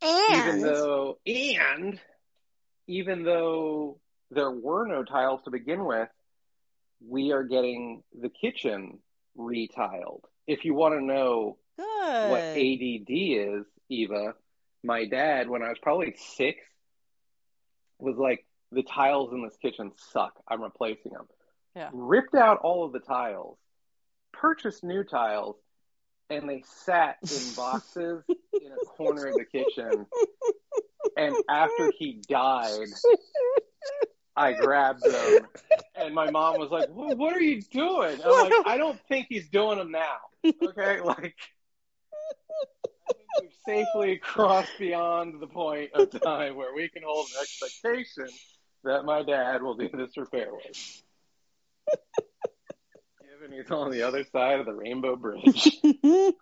and 0.00 0.38
even 0.38 0.60
though 0.62 1.18
and 1.26 2.00
even 2.86 3.24
though 3.24 3.98
there 4.30 4.50
were 4.50 4.86
no 4.86 5.04
tiles 5.04 5.40
to 5.44 5.50
begin 5.50 5.84
with, 5.84 6.08
we 7.08 7.32
are 7.32 7.42
getting 7.42 8.02
the 8.18 8.28
kitchen 8.28 8.98
retiled. 9.36 10.22
If 10.46 10.64
you 10.64 10.74
want 10.74 10.94
to 10.94 11.04
know 11.04 11.58
good. 11.76 12.30
what 12.30 12.40
ADD 12.40 13.08
is, 13.08 13.66
Eva, 13.88 14.34
my 14.82 15.06
dad, 15.06 15.48
when 15.48 15.62
I 15.62 15.68
was 15.68 15.78
probably 15.80 16.14
six, 16.16 16.58
was 17.98 18.16
like, 18.16 18.44
the 18.72 18.82
tiles 18.82 19.32
in 19.32 19.42
this 19.42 19.56
kitchen 19.60 19.92
suck. 20.12 20.32
I'm 20.48 20.62
replacing 20.62 21.12
them. 21.12 21.26
Yeah. 21.76 21.90
Ripped 21.92 22.34
out 22.34 22.58
all 22.58 22.84
of 22.84 22.92
the 22.92 23.00
tiles, 23.00 23.58
purchased 24.32 24.82
new 24.82 25.04
tiles, 25.04 25.56
and 26.30 26.48
they 26.48 26.64
sat 26.84 27.18
in 27.22 27.52
boxes 27.56 28.24
in 28.28 28.72
a 28.72 28.84
corner 28.86 29.26
of 29.26 29.34
the 29.34 29.44
kitchen. 29.44 30.06
And 31.14 31.36
after 31.50 31.92
he 31.98 32.22
died, 32.26 32.88
I 34.36 34.52
grabbed 34.54 35.02
them, 35.02 35.46
and 35.94 36.14
my 36.14 36.30
mom 36.30 36.58
was 36.58 36.70
like, 36.70 36.88
"Wh- 36.88 37.18
"What 37.18 37.34
are 37.34 37.40
you 37.40 37.60
doing?" 37.62 38.18
I'm 38.24 38.30
like, 38.30 38.52
"I 38.66 38.76
don't 38.78 38.98
think 39.08 39.26
he's 39.28 39.48
doing 39.48 39.78
them 39.78 39.90
now." 39.90 40.16
Okay, 40.44 41.00
like 41.04 41.36
we've 43.40 43.50
safely 43.66 44.16
crossed 44.16 44.72
beyond 44.78 45.40
the 45.40 45.46
point 45.46 45.90
of 45.94 46.10
time 46.22 46.56
where 46.56 46.74
we 46.74 46.88
can 46.88 47.02
hold 47.04 47.26
an 47.34 47.42
expectation 47.42 48.28
that 48.84 49.04
my 49.04 49.22
dad 49.22 49.62
will 49.62 49.74
do 49.74 49.88
this 49.92 50.16
repair 50.16 50.50
work. 50.52 50.62
Given 53.22 53.56
he's 53.56 53.70
on 53.70 53.90
the 53.90 54.02
other 54.02 54.24
side 54.32 54.60
of 54.60 54.66
the 54.66 54.72
Rainbow 54.74 55.16
Bridge, 55.16 55.78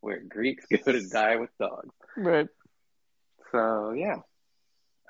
where 0.00 0.20
Greeks 0.28 0.66
go 0.66 0.92
to 0.92 1.08
die 1.08 1.36
with 1.36 1.50
dogs. 1.58 1.94
right. 2.16 2.48
So 3.52 3.92
yeah. 3.92 4.16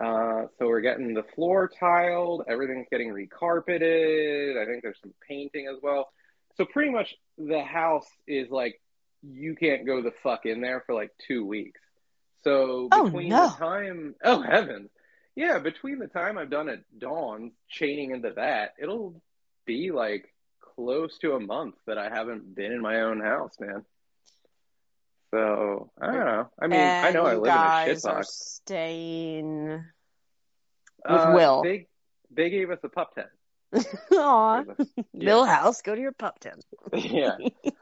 Uh, 0.01 0.47
so 0.59 0.67
we're 0.67 0.81
getting 0.81 1.15
the 1.15 1.23
floor 1.35 1.71
tiled, 1.81 2.45
everything's 2.49 2.87
getting 2.91 3.11
recarpeted. 3.11 4.61
I 4.61 4.67
think 4.67 4.83
there's 4.83 4.99
some 5.01 5.15
painting 5.29 5.69
as 5.69 5.81
well. 5.83 6.09
So 6.57 6.65
pretty 6.65 6.91
much 6.91 7.15
the 7.39 7.63
house 7.63 8.07
is 8.27 8.51
like 8.51 8.81
you 9.23 9.55
can't 9.55 9.87
go 9.87 10.03
the 10.03 10.13
fuck 10.23 10.47
in 10.47 10.61
there 10.61 10.83
for 10.87 10.95
like 10.95 11.11
two 11.27 11.45
weeks. 11.47 11.81
So 12.43 12.89
Oh, 12.93 13.05
between 13.05 13.29
no. 13.31 13.49
the 13.49 13.55
time 13.57 14.15
oh 14.25 14.43
heavens. 14.43 14.91
yeah, 15.35 15.59
between 15.59 15.99
the 15.99 16.09
time 16.09 16.39
I've 16.39 16.51
done 16.51 16.69
it 16.69 16.85
Dawn, 16.99 17.53
chaining 17.69 18.11
into 18.11 18.33
that, 18.37 18.75
it'll 18.79 19.21
be 19.65 19.91
like 19.93 20.27
close 20.77 21.17
to 21.19 21.33
a 21.35 21.41
month 21.41 21.77
that 21.87 21.99
I 21.99 22.09
haven't 22.11 22.55
been 22.55 22.73
in 22.73 22.81
my 22.83 23.01
own 23.03 23.21
house, 23.21 23.55
man. 23.61 23.85
So 25.35 25.91
I 26.01 26.07
don't 26.13 26.25
know. 26.27 26.49
I 26.63 26.67
mean, 26.69 26.79
I 26.81 27.11
know 27.11 27.25
I 27.27 27.35
live 27.35 27.47
in 27.55 27.61
a 27.61 27.95
shitbox. 27.97 28.27
staying 28.27 29.67
with 29.67 29.83
Uh, 31.05 31.33
Will. 31.35 31.63
They 31.65 31.89
they 32.31 32.51
gave 32.51 32.71
us 32.71 32.79
a 32.85 32.89
pup 32.89 33.15
tent. 33.17 33.27
Aw. 34.13 34.63
Yeah. 34.79 34.85
Mill 35.13 35.45
House, 35.45 35.83
go 35.83 35.93
to 35.93 36.01
your 36.01 36.13
pup 36.13 36.39
tent. 36.39 36.65
yeah. 36.95 37.37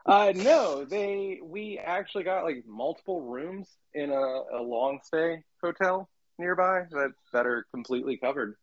Uh, 0.07 0.33
no, 0.35 0.87
they 0.87 1.41
we 1.45 1.79
actually 1.79 2.25
got 2.25 2.45
like 2.45 2.65
multiple 2.67 3.21
rooms 3.21 3.69
in 3.93 4.11
a, 4.11 4.15
a 4.15 4.63
long 4.63 5.01
stay 5.05 5.43
hotel 5.63 6.09
nearby 6.39 6.85
that 6.91 7.11
that 7.35 7.47
are 7.47 7.67
completely 7.71 8.17
covered. 8.17 8.55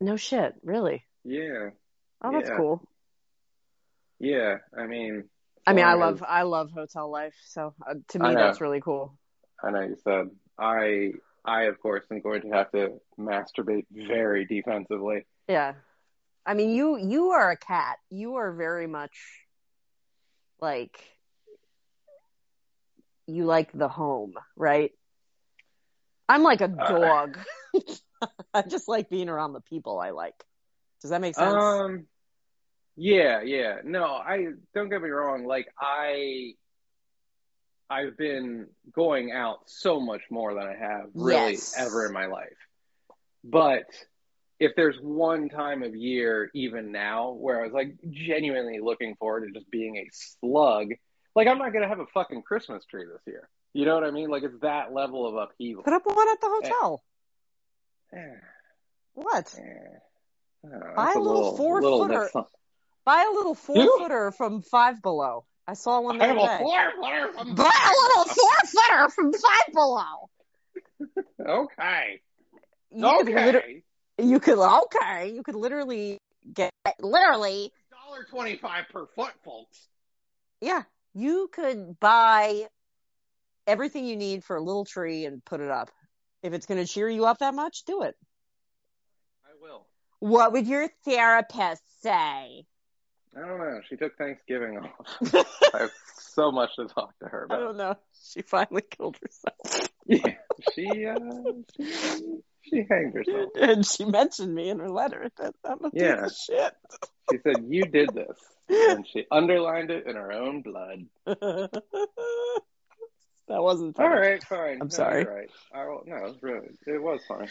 No 0.00 0.14
shit, 0.16 0.54
really. 0.62 1.04
Yeah, 1.24 1.70
Oh, 2.22 2.30
that's 2.32 2.48
Yeah. 2.50 2.56
cool. 2.56 2.88
yeah. 4.20 4.56
I 4.78 4.86
mean, 4.86 5.24
I 5.66 5.72
mean, 5.72 5.84
I 5.84 5.94
love 5.94 6.22
I 6.26 6.42
love 6.42 6.70
hotel 6.72 7.10
life, 7.10 7.34
so 7.46 7.74
uh, 7.88 7.94
to 8.08 8.18
me 8.18 8.34
that's 8.34 8.60
really 8.60 8.80
cool. 8.80 9.16
I 9.62 9.70
know 9.70 9.80
you 9.80 9.96
said 10.02 10.30
I. 10.58 11.12
I 11.46 11.64
of 11.64 11.78
course 11.78 12.06
am 12.10 12.22
going 12.22 12.40
to 12.40 12.48
have 12.52 12.70
to 12.70 13.02
masturbate 13.20 13.84
very 13.90 14.46
defensively. 14.46 15.26
Yeah. 15.46 15.74
I 16.46 16.54
mean, 16.54 16.70
you 16.70 16.96
you 16.96 17.32
are 17.32 17.50
a 17.50 17.56
cat. 17.58 17.98
You 18.08 18.36
are 18.36 18.50
very 18.52 18.86
much 18.86 19.14
like 20.58 20.98
you 23.26 23.44
like 23.44 23.72
the 23.72 23.88
home, 23.88 24.34
right? 24.56 24.92
I'm 26.28 26.42
like 26.42 26.62
a 26.62 26.64
Uh, 26.64 26.88
dog. 26.88 27.38
I 28.54 28.62
just 28.62 28.88
like 28.88 29.10
being 29.10 29.28
around 29.28 29.52
the 29.52 29.60
people 29.60 29.98
I 30.00 30.10
like. 30.10 30.42
Does 31.02 31.10
that 31.10 31.20
make 31.20 31.34
sense? 31.34 31.62
Um, 31.62 32.06
yeah, 32.96 33.42
yeah. 33.42 33.76
No, 33.84 34.04
I 34.04 34.48
don't 34.74 34.88
get 34.88 35.02
me 35.02 35.08
wrong. 35.08 35.44
Like 35.46 35.68
I, 35.78 36.54
I've 37.90 38.16
been 38.16 38.68
going 38.92 39.32
out 39.32 39.60
so 39.66 40.00
much 40.00 40.22
more 40.30 40.54
than 40.54 40.64
I 40.64 40.74
have 40.76 41.06
really 41.14 41.52
Yes. 41.52 41.74
ever 41.78 42.06
in 42.06 42.12
my 42.12 42.26
life. 42.26 42.56
But 43.42 43.84
if 44.58 44.72
there's 44.76 44.96
one 45.00 45.48
time 45.48 45.82
of 45.82 45.94
year, 45.94 46.50
even 46.54 46.92
now, 46.92 47.32
where 47.32 47.60
I 47.60 47.64
was 47.64 47.72
like 47.72 47.96
genuinely 48.10 48.78
looking 48.80 49.16
forward 49.16 49.46
to 49.46 49.52
just 49.58 49.70
being 49.70 49.96
a 49.96 50.08
slug, 50.12 50.90
like 51.34 51.48
I'm 51.48 51.58
not 51.58 51.72
gonna 51.72 51.88
have 51.88 52.00
a 52.00 52.06
fucking 52.14 52.42
Christmas 52.42 52.84
tree 52.86 53.04
this 53.04 53.20
year. 53.26 53.48
You 53.72 53.84
know 53.84 53.94
what 53.96 54.04
I 54.04 54.12
mean? 54.12 54.30
Like 54.30 54.44
it's 54.44 54.58
that 54.60 54.94
level 54.94 55.26
of 55.26 55.34
upheaval. 55.34 55.82
Put 55.82 55.92
up 55.92 56.06
one 56.06 56.28
at 56.28 56.40
the 56.40 56.48
hotel. 56.48 57.04
Eh, 58.14 58.18
What? 59.14 59.54
eh. 59.58 59.98
I 60.64 60.68
know, 60.68 60.94
it's 60.96 61.16
a 61.16 61.18
little 61.18 61.56
four-footer. 61.56 62.14
that's 62.20 62.34
not- 62.34 62.50
Buy 63.04 63.24
a 63.30 63.34
little 63.34 63.54
four 63.54 63.76
footer 63.98 64.30
from 64.32 64.62
Five 64.62 65.02
Below. 65.02 65.44
I 65.66 65.74
saw 65.74 66.00
one 66.00 66.18
the 66.18 66.24
I 66.24 66.28
have 66.28 66.38
other 66.38 66.46
a 66.54 66.58
day. 66.58 66.62
four-footer 66.64 67.32
from 67.32 67.54
Buy 67.54 67.64
a 67.64 67.92
little 68.02 68.24
four 68.34 68.50
footer 68.66 69.08
from 69.10 69.32
Five 69.32 69.72
Below. 69.72 70.30
Okay. 71.46 72.20
You 72.90 73.02
could 73.24 73.26
liter- 73.34 73.58
Okay. 73.58 73.82
you 74.18 74.40
could 74.40 74.58
okay. 74.58 75.30
You 75.34 75.42
could 75.42 75.54
literally 75.56 76.18
get 76.52 76.70
literally 77.00 77.72
Dollar 77.90 78.24
twenty-five 78.30 78.84
per 78.90 79.06
foot, 79.14 79.32
folks. 79.44 79.88
yeah. 80.60 80.82
You 81.14 81.48
could 81.52 81.98
buy 82.00 82.66
everything 83.66 84.04
you 84.06 84.16
need 84.16 84.44
for 84.44 84.56
a 84.56 84.60
little 84.62 84.84
tree 84.84 85.26
and 85.26 85.44
put 85.44 85.60
it 85.60 85.70
up. 85.70 85.90
If 86.42 86.52
it's 86.54 86.66
going 86.66 86.84
to 86.84 86.90
cheer 86.90 87.08
you 87.08 87.24
up 87.26 87.38
that 87.38 87.54
much, 87.54 87.84
do 87.84 88.02
it. 88.02 88.14
I 89.44 89.50
will. 89.60 89.86
What 90.20 90.52
would 90.52 90.66
your 90.66 90.88
therapist 91.04 91.82
say? 92.02 92.64
I 93.36 93.40
don't 93.48 93.58
know. 93.58 93.80
She 93.88 93.96
took 93.96 94.16
Thanksgiving 94.16 94.78
off. 94.78 95.44
I 95.74 95.78
have 95.78 95.90
so 96.16 96.52
much 96.52 96.70
to 96.76 96.86
talk 96.86 97.18
to 97.20 97.26
her 97.28 97.44
about. 97.44 97.58
I 97.58 97.62
don't 97.64 97.76
know. 97.76 97.96
She 98.32 98.42
finally 98.42 98.82
killed 98.82 99.16
herself. 99.22 99.88
Yeah, 100.06 100.32
she 100.74 101.06
uh, 101.06 101.16
she, 101.80 102.38
she 102.60 102.86
hanged 102.90 103.14
herself. 103.14 103.48
And 103.58 103.86
she 103.86 104.04
mentioned 104.04 104.54
me 104.54 104.68
in 104.68 104.78
her 104.80 104.90
letter. 104.90 105.30
That 105.38 105.54
I'm 105.64 105.82
a 105.82 105.90
Yeah. 105.94 106.24
piece 106.24 106.32
of 106.32 106.36
shit. 106.36 106.74
She 107.30 107.38
said 107.42 107.64
you 107.70 107.86
did 107.86 108.12
this, 108.12 108.36
and 108.68 109.06
she 109.10 109.24
underlined 109.30 109.90
it 109.90 110.06
in 110.06 110.14
her 110.16 110.30
own 110.30 110.60
blood. 110.60 111.06
that 111.24 111.70
wasn't 113.48 113.98
All 113.98 114.06
funny. 114.08 114.20
right, 114.20 114.44
fine. 114.44 114.78
I'm 114.82 114.88
No, 114.88 114.94
sorry. 114.94 115.24
right. 115.24 115.50
I, 115.74 115.84
no, 116.04 116.16
it 116.16 116.22
was 116.22 116.36
really, 116.42 116.68
it 116.86 117.02
was 117.02 117.20
fine. 117.26 117.48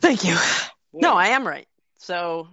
Thank 0.00 0.22
you. 0.24 0.34
Yeah. 0.34 0.52
No, 0.92 1.14
I 1.14 1.28
am 1.28 1.44
right. 1.46 1.66
So 1.98 2.48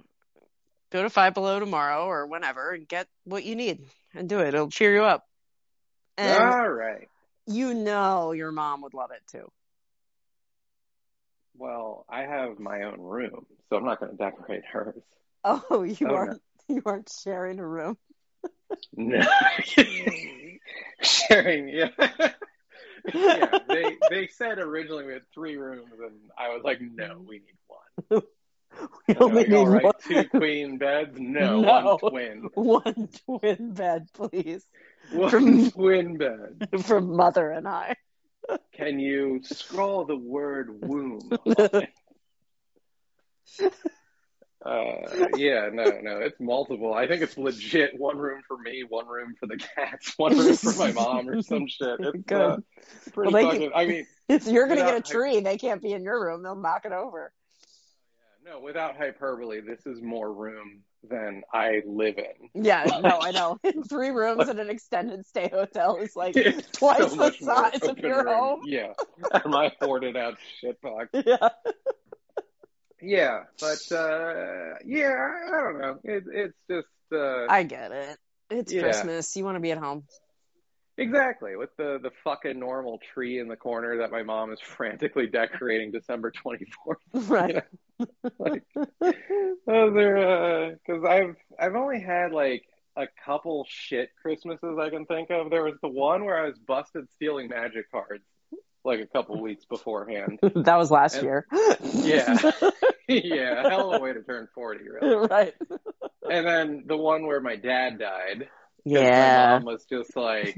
go 0.94 1.02
to 1.02 1.10
Five 1.10 1.34
Below 1.34 1.60
tomorrow 1.60 2.06
or 2.06 2.28
whenever 2.28 2.72
and 2.72 2.88
get 2.88 3.08
what 3.26 3.44
you 3.44 3.56
need 3.56 3.80
and 4.14 4.30
do 4.30 4.40
it. 4.40 4.54
It'll 4.54 4.70
cheer 4.70 4.94
you 4.94 5.04
up. 5.04 5.28
And 6.18 6.54
All 6.54 6.70
right. 6.70 7.10
you 7.48 7.74
know 7.74 8.32
your 8.32 8.52
mom 8.52 8.84
would 8.84 8.94
love 8.94 9.10
it 9.12 9.24
too. 9.30 9.52
Well, 11.58 12.06
I 12.08 12.22
have 12.22 12.60
my 12.60 12.84
own 12.84 13.02
room, 13.02 13.46
so 13.70 13.76
I'm 13.76 13.86
not 13.86 14.00
going 14.00 14.12
to 14.12 14.18
decorate 14.18 14.64
hers. 14.72 15.02
Oh, 15.44 15.84
you 15.84 16.08
Oh, 16.08 16.16
aren't 16.16 16.42
you 16.70 16.82
aren't 16.86 17.12
sharing 17.24 17.60
a 17.60 17.68
room. 17.68 17.98
No. 18.96 19.20
Sharing, 21.02 21.68
yeah. 21.68 21.90
yeah, 23.14 23.60
they 23.68 23.98
they 24.10 24.28
said 24.28 24.58
originally 24.58 25.06
we 25.06 25.14
had 25.14 25.24
three 25.34 25.58
rooms, 25.58 25.92
and 26.02 26.14
I 26.38 26.50
was 26.50 26.64
like, 26.64 26.80
no, 26.80 27.22
we 27.28 27.40
need 27.40 27.58
one. 28.08 28.22
We 29.08 29.16
only 29.18 29.44
need 29.46 29.68
right, 29.68 29.84
one. 29.84 29.94
two 30.08 30.24
queen 30.30 30.78
beds? 30.78 31.16
No, 31.20 31.62
No. 31.62 31.98
one 32.02 32.12
twin. 32.12 32.50
One 32.54 33.10
twin 33.26 33.74
bed, 33.74 34.08
please, 34.14 34.66
One 35.12 35.30
From- 35.30 35.72
twin 35.72 36.18
bed. 36.18 36.68
from 36.84 37.16
mother 37.16 37.52
and 37.52 37.68
I. 37.68 37.96
Can 38.74 39.00
you 39.00 39.42
scroll 39.44 40.06
the 40.06 40.16
word 40.18 40.82
womb? 40.82 41.22
Uh, 44.66 45.28
yeah, 45.36 45.70
no, 45.74 45.84
no, 46.02 46.20
it's 46.20 46.40
multiple. 46.40 46.94
I 46.94 47.06
think 47.06 47.22
it's 47.22 47.38
legit 47.38 48.00
one 48.00 48.18
room 48.18 48.42
for 48.48 48.58
me, 48.58 48.84
one 48.88 49.06
room 49.08 49.36
for 49.38 49.46
the 49.46 49.58
cats, 49.58 50.14
one 50.18 50.38
room 50.38 50.56
for 50.56 50.72
my 50.78 50.94
mom, 50.94 51.28
or 51.28 51.42
some 51.42 51.68
shit. 51.68 52.00
It's 52.00 52.24
Good. 52.26 52.42
Uh, 52.42 52.58
pretty 53.12 53.34
Well, 53.34 53.52
fucking. 53.52 53.72
I 53.76 53.86
mean, 53.86 54.08
If 54.30 54.48
you're 54.48 54.68
gonna 54.68 54.82
get 54.82 54.96
a 54.96 55.02
tree, 55.02 55.42
they 55.42 55.58
can't 55.58 55.82
be 55.82 55.92
in 55.92 56.04
your 56.04 56.24
room. 56.24 56.44
They'll 56.44 56.56
knock 56.56 56.86
it 56.86 56.94
over. 56.94 57.34
No, 58.46 58.60
without 58.60 58.96
hyperbole, 58.98 59.62
this 59.62 59.86
is 59.86 60.02
more 60.02 60.32
room 60.32 60.82
than 61.10 61.44
I 61.54 61.82
live 61.86 62.18
in. 62.18 62.64
Yeah, 62.64 63.00
no, 63.02 63.20
I 63.20 63.32
know. 63.32 63.58
Three 63.90 64.10
rooms 64.10 64.50
in 64.50 64.60
an 64.60 64.70
extended 64.70 65.26
stay 65.26 65.50
hotel 65.50 65.98
is 65.98 66.16
like 66.16 66.36
It's 66.38 66.78
twice 66.78 66.98
so 67.12 67.16
the 67.16 67.32
size 67.32 67.82
of 67.84 67.98
your 68.00 68.24
room. 68.26 68.34
home. 68.34 68.60
Yeah, 68.66 68.94
my 69.46 69.72
hoarded 69.80 70.16
out 70.18 70.38
shit 70.60 70.80
box. 70.82 71.10
Yeah. 71.14 71.50
Yeah, 73.02 73.40
but 73.60 73.92
uh, 73.92 74.76
yeah, 74.86 75.12
I, 75.12 75.48
I 75.58 75.62
don't 75.64 75.80
know. 75.82 76.00
It, 76.06 76.24
it's 76.32 76.58
just 76.70 76.88
uh, 77.12 77.48
I 77.50 77.64
get 77.64 77.92
it. 77.92 78.18
It's 78.50 78.72
Yeah. 78.72 78.82
Christmas. 78.82 79.36
You 79.36 79.44
want 79.44 79.58
to 79.58 79.60
be 79.60 79.72
at 79.72 79.78
home. 79.78 80.06
Exactly 80.98 81.56
with 81.56 81.70
the 81.78 82.00
the 82.02 82.12
fucking 82.24 82.60
normal 82.60 83.00
tree 83.14 83.40
in 83.40 83.48
the 83.48 83.56
corner 83.56 83.98
that 83.98 84.12
my 84.12 84.24
mom 84.24 84.52
is 84.52 84.60
frantically 84.64 85.28
decorating 85.28 85.92
December 85.92 86.32
twenty 86.32 86.66
fourth. 86.84 86.98
Right. 87.14 87.64
like 88.40 88.64
oh, 88.76 89.92
those 89.92 89.98
are 89.98 90.72
because 90.86 91.04
uh, 91.04 91.08
I've 91.08 91.36
I've 91.60 91.76
only 91.76 92.02
had 92.02 92.32
like 92.32 92.64
a 92.96 93.06
couple 93.26 93.66
shit 93.68 94.10
Christmases 94.22 94.78
I 94.80 94.90
can 94.90 95.06
think 95.06 95.30
of. 95.32 95.50
There 95.50 95.64
was 95.64 95.76
the 95.82 95.90
one 95.90 96.26
where 96.26 96.38
I 96.44 96.46
was 96.48 96.58
busted 96.60 97.10
stealing 97.16 97.48
magic 97.50 97.90
cards 97.92 98.24
like 98.86 99.00
a 99.00 99.08
couple 99.08 99.42
weeks 99.42 99.66
beforehand. 99.66 100.40
that 100.56 100.76
was 100.76 100.92
last 100.92 101.16
And- 101.16 101.24
year. 101.24 101.48
Yeah. 101.94 102.52
yeah, 103.08 103.70
hell 103.70 103.94
of 103.94 104.02
a 104.02 104.04
way 104.04 104.14
to 104.14 104.22
turn 104.22 104.48
forty, 104.54 104.84
really. 104.90 105.28
right. 105.28 105.54
And 106.30 106.46
then 106.46 106.84
the 106.88 106.98
one 106.98 107.26
where 107.26 107.40
my 107.42 107.56
dad 107.56 107.98
died. 108.00 108.40
'cause 108.86 108.94
My 108.94 109.00
Yeah. 109.00 109.50
mom 109.54 109.66
was 109.66 109.86
just 109.86 110.16
like, 110.18 110.58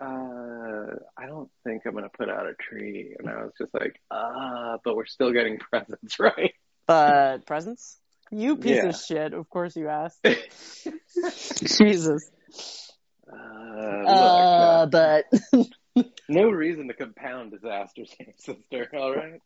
uh, 0.00 0.94
I 1.16 1.26
don't 1.26 1.50
think 1.64 1.82
I'm 1.86 1.94
gonna 1.94 2.08
put 2.08 2.28
out 2.28 2.46
a 2.46 2.54
tree, 2.54 3.14
and 3.18 3.28
I 3.28 3.42
was 3.44 3.52
just 3.58 3.72
like, 3.74 4.00
uh, 4.10 4.76
but 4.84 4.94
we're 4.96 5.06
still 5.06 5.32
getting 5.32 5.58
presents, 5.70 6.18
right? 6.20 6.52
But 6.86 7.46
presents? 7.46 7.98
You 8.30 8.56
piece 8.56 8.82
Yeah. 8.82 8.88
of 8.90 8.96
shit. 8.96 9.32
Of 9.32 9.48
course 9.48 9.76
you 9.76 9.88
asked. 9.88 10.20
Jesus. 11.78 12.30
Uh, 13.32 14.02
look, 14.12 14.32
Uh, 14.58 14.86
but 14.86 15.24
no 16.28 16.50
reason 16.50 16.88
to 16.88 16.94
compound 16.94 17.52
disasters 17.52 18.14
sister. 18.38 18.88
All 18.94 19.14
right, 19.14 19.40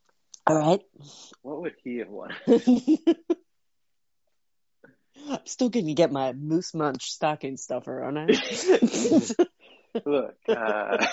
all 0.47 0.57
right. 0.57 0.81
what 1.43 1.61
would 1.63 1.75
he 1.85 1.99
have 1.99 2.09
wanted? 2.09 2.99
I'm 5.29 5.47
still 5.47 5.69
gonna 5.69 5.95
get 5.95 6.11
my 6.13 6.33
moose 6.33 6.75
munch 6.75 7.11
stocking 7.11 7.57
stuffer, 7.57 8.03
aren't 8.03 8.19
I? 8.19 9.47
Look, 10.05 10.37
uh, 10.49 11.07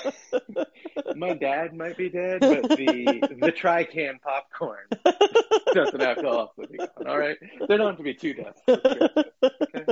my 1.15 1.34
dad 1.34 1.73
might 1.73 1.97
be 1.97 2.09
dead, 2.09 2.39
but 2.41 2.69
the 2.69 3.38
the 3.39 3.51
tri-can 3.51 4.19
popcorn 4.19 4.86
doesn't 5.73 6.01
have 6.01 6.17
to 6.17 6.28
also 6.28 6.63
be 6.69 6.78
gone. 6.78 7.07
All 7.07 7.17
right, 7.17 7.38
there 7.67 7.78
don't 7.78 7.88
have 7.88 7.97
to 7.97 8.03
be 8.03 8.13
two 8.13 8.34
deaths. 8.34 8.61
Okay? 8.67 9.86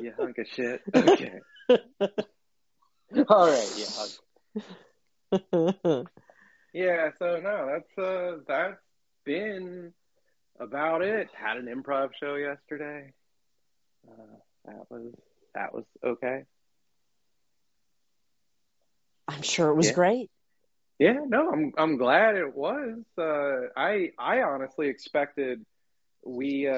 You 0.00 0.12
hunk 0.16 0.38
of 0.38 0.46
shit. 0.46 0.82
Okay. 0.94 1.40
All 3.28 3.48
right, 3.48 3.72
you 3.76 3.86
hunk. 5.32 6.08
Yeah. 6.72 7.10
So 7.18 7.40
no, 7.40 7.66
that's 7.72 7.98
uh, 7.98 8.38
that's 8.46 8.80
been 9.24 9.92
about 10.60 11.02
it. 11.02 11.28
Had 11.34 11.56
an 11.56 11.66
improv 11.66 12.10
show 12.20 12.34
yesterday. 12.34 13.12
Uh, 14.06 14.36
that 14.66 14.90
was 14.90 15.12
that 15.54 15.74
was 15.74 15.84
okay. 16.04 16.44
I'm 19.28 19.42
sure 19.42 19.70
it 19.70 19.74
was 19.74 19.88
Yeah. 19.88 19.94
great. 19.94 20.30
Yeah, 20.98 21.18
no, 21.26 21.50
I'm 21.52 21.72
I'm 21.76 21.96
glad 21.98 22.36
it 22.36 22.54
was. 22.54 23.02
Uh, 23.18 23.68
I 23.76 24.12
I 24.18 24.42
honestly 24.42 24.88
expected 24.88 25.64
we 26.24 26.66
uh, 26.68 26.72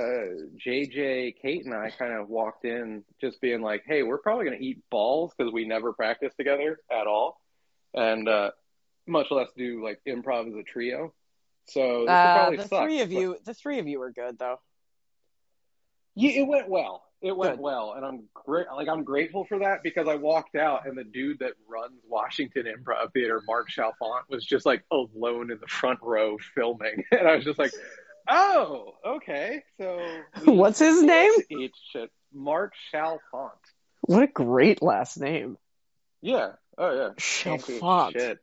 JJ, 0.66 1.36
Kate, 1.40 1.64
and 1.64 1.72
I 1.72 1.90
kind 1.90 2.12
of 2.12 2.28
walked 2.28 2.64
in 2.64 3.04
just 3.20 3.40
being 3.40 3.62
like, 3.62 3.84
"Hey, 3.86 4.02
we're 4.02 4.18
probably 4.18 4.44
gonna 4.46 4.56
eat 4.60 4.80
balls 4.90 5.32
because 5.36 5.52
we 5.52 5.66
never 5.66 5.92
practiced 5.92 6.36
together 6.36 6.80
at 6.90 7.06
all, 7.06 7.40
and 7.94 8.28
uh, 8.28 8.50
much 9.06 9.30
less 9.30 9.48
do 9.56 9.82
like 9.84 10.00
improv 10.06 10.48
as 10.48 10.54
a 10.54 10.64
trio." 10.64 11.14
So 11.66 12.00
this 12.06 12.10
Uh, 12.10 12.34
probably 12.34 12.56
the 12.56 12.68
suck, 12.68 12.82
three 12.84 13.00
of 13.02 13.10
but- 13.10 13.20
you, 13.20 13.38
the 13.44 13.54
three 13.54 13.78
of 13.78 13.86
you 13.86 14.00
were 14.00 14.10
good 14.10 14.38
though. 14.38 14.58
Yeah, 16.16 16.40
it 16.42 16.46
went 16.48 16.68
well. 16.68 17.07
It 17.20 17.36
went 17.36 17.56
Good. 17.56 17.60
well, 17.60 17.94
and 17.96 18.04
I'm 18.04 18.28
great. 18.32 18.66
Like 18.72 18.88
I'm 18.88 19.02
grateful 19.02 19.44
for 19.44 19.58
that 19.58 19.82
because 19.82 20.06
I 20.06 20.14
walked 20.14 20.54
out, 20.54 20.86
and 20.86 20.96
the 20.96 21.02
dude 21.02 21.40
that 21.40 21.54
runs 21.68 22.00
Washington 22.08 22.66
Improv 22.66 23.12
Theater, 23.12 23.42
Mark 23.44 23.68
Chalfant, 23.70 24.22
was 24.28 24.44
just 24.44 24.64
like 24.64 24.84
alone 24.92 25.50
in 25.50 25.58
the 25.58 25.66
front 25.66 25.98
row 26.00 26.38
filming, 26.54 27.04
and 27.10 27.26
I 27.26 27.34
was 27.34 27.44
just 27.44 27.58
like, 27.58 27.72
"Oh, 28.28 28.94
okay." 29.04 29.64
So 29.80 30.00
What's 30.44 30.78
his 30.78 31.02
name? 31.02 31.32
Mark 32.32 32.74
Chalfant. 32.94 33.50
What 34.02 34.22
a 34.22 34.28
great 34.28 34.80
last 34.80 35.18
name. 35.18 35.58
Yeah. 36.22 36.52
Oh 36.76 36.94
yeah. 36.94 37.08
Can't 37.16 37.66
do 37.66 37.80
Chalfant. 37.80 38.12
Shit. 38.12 38.38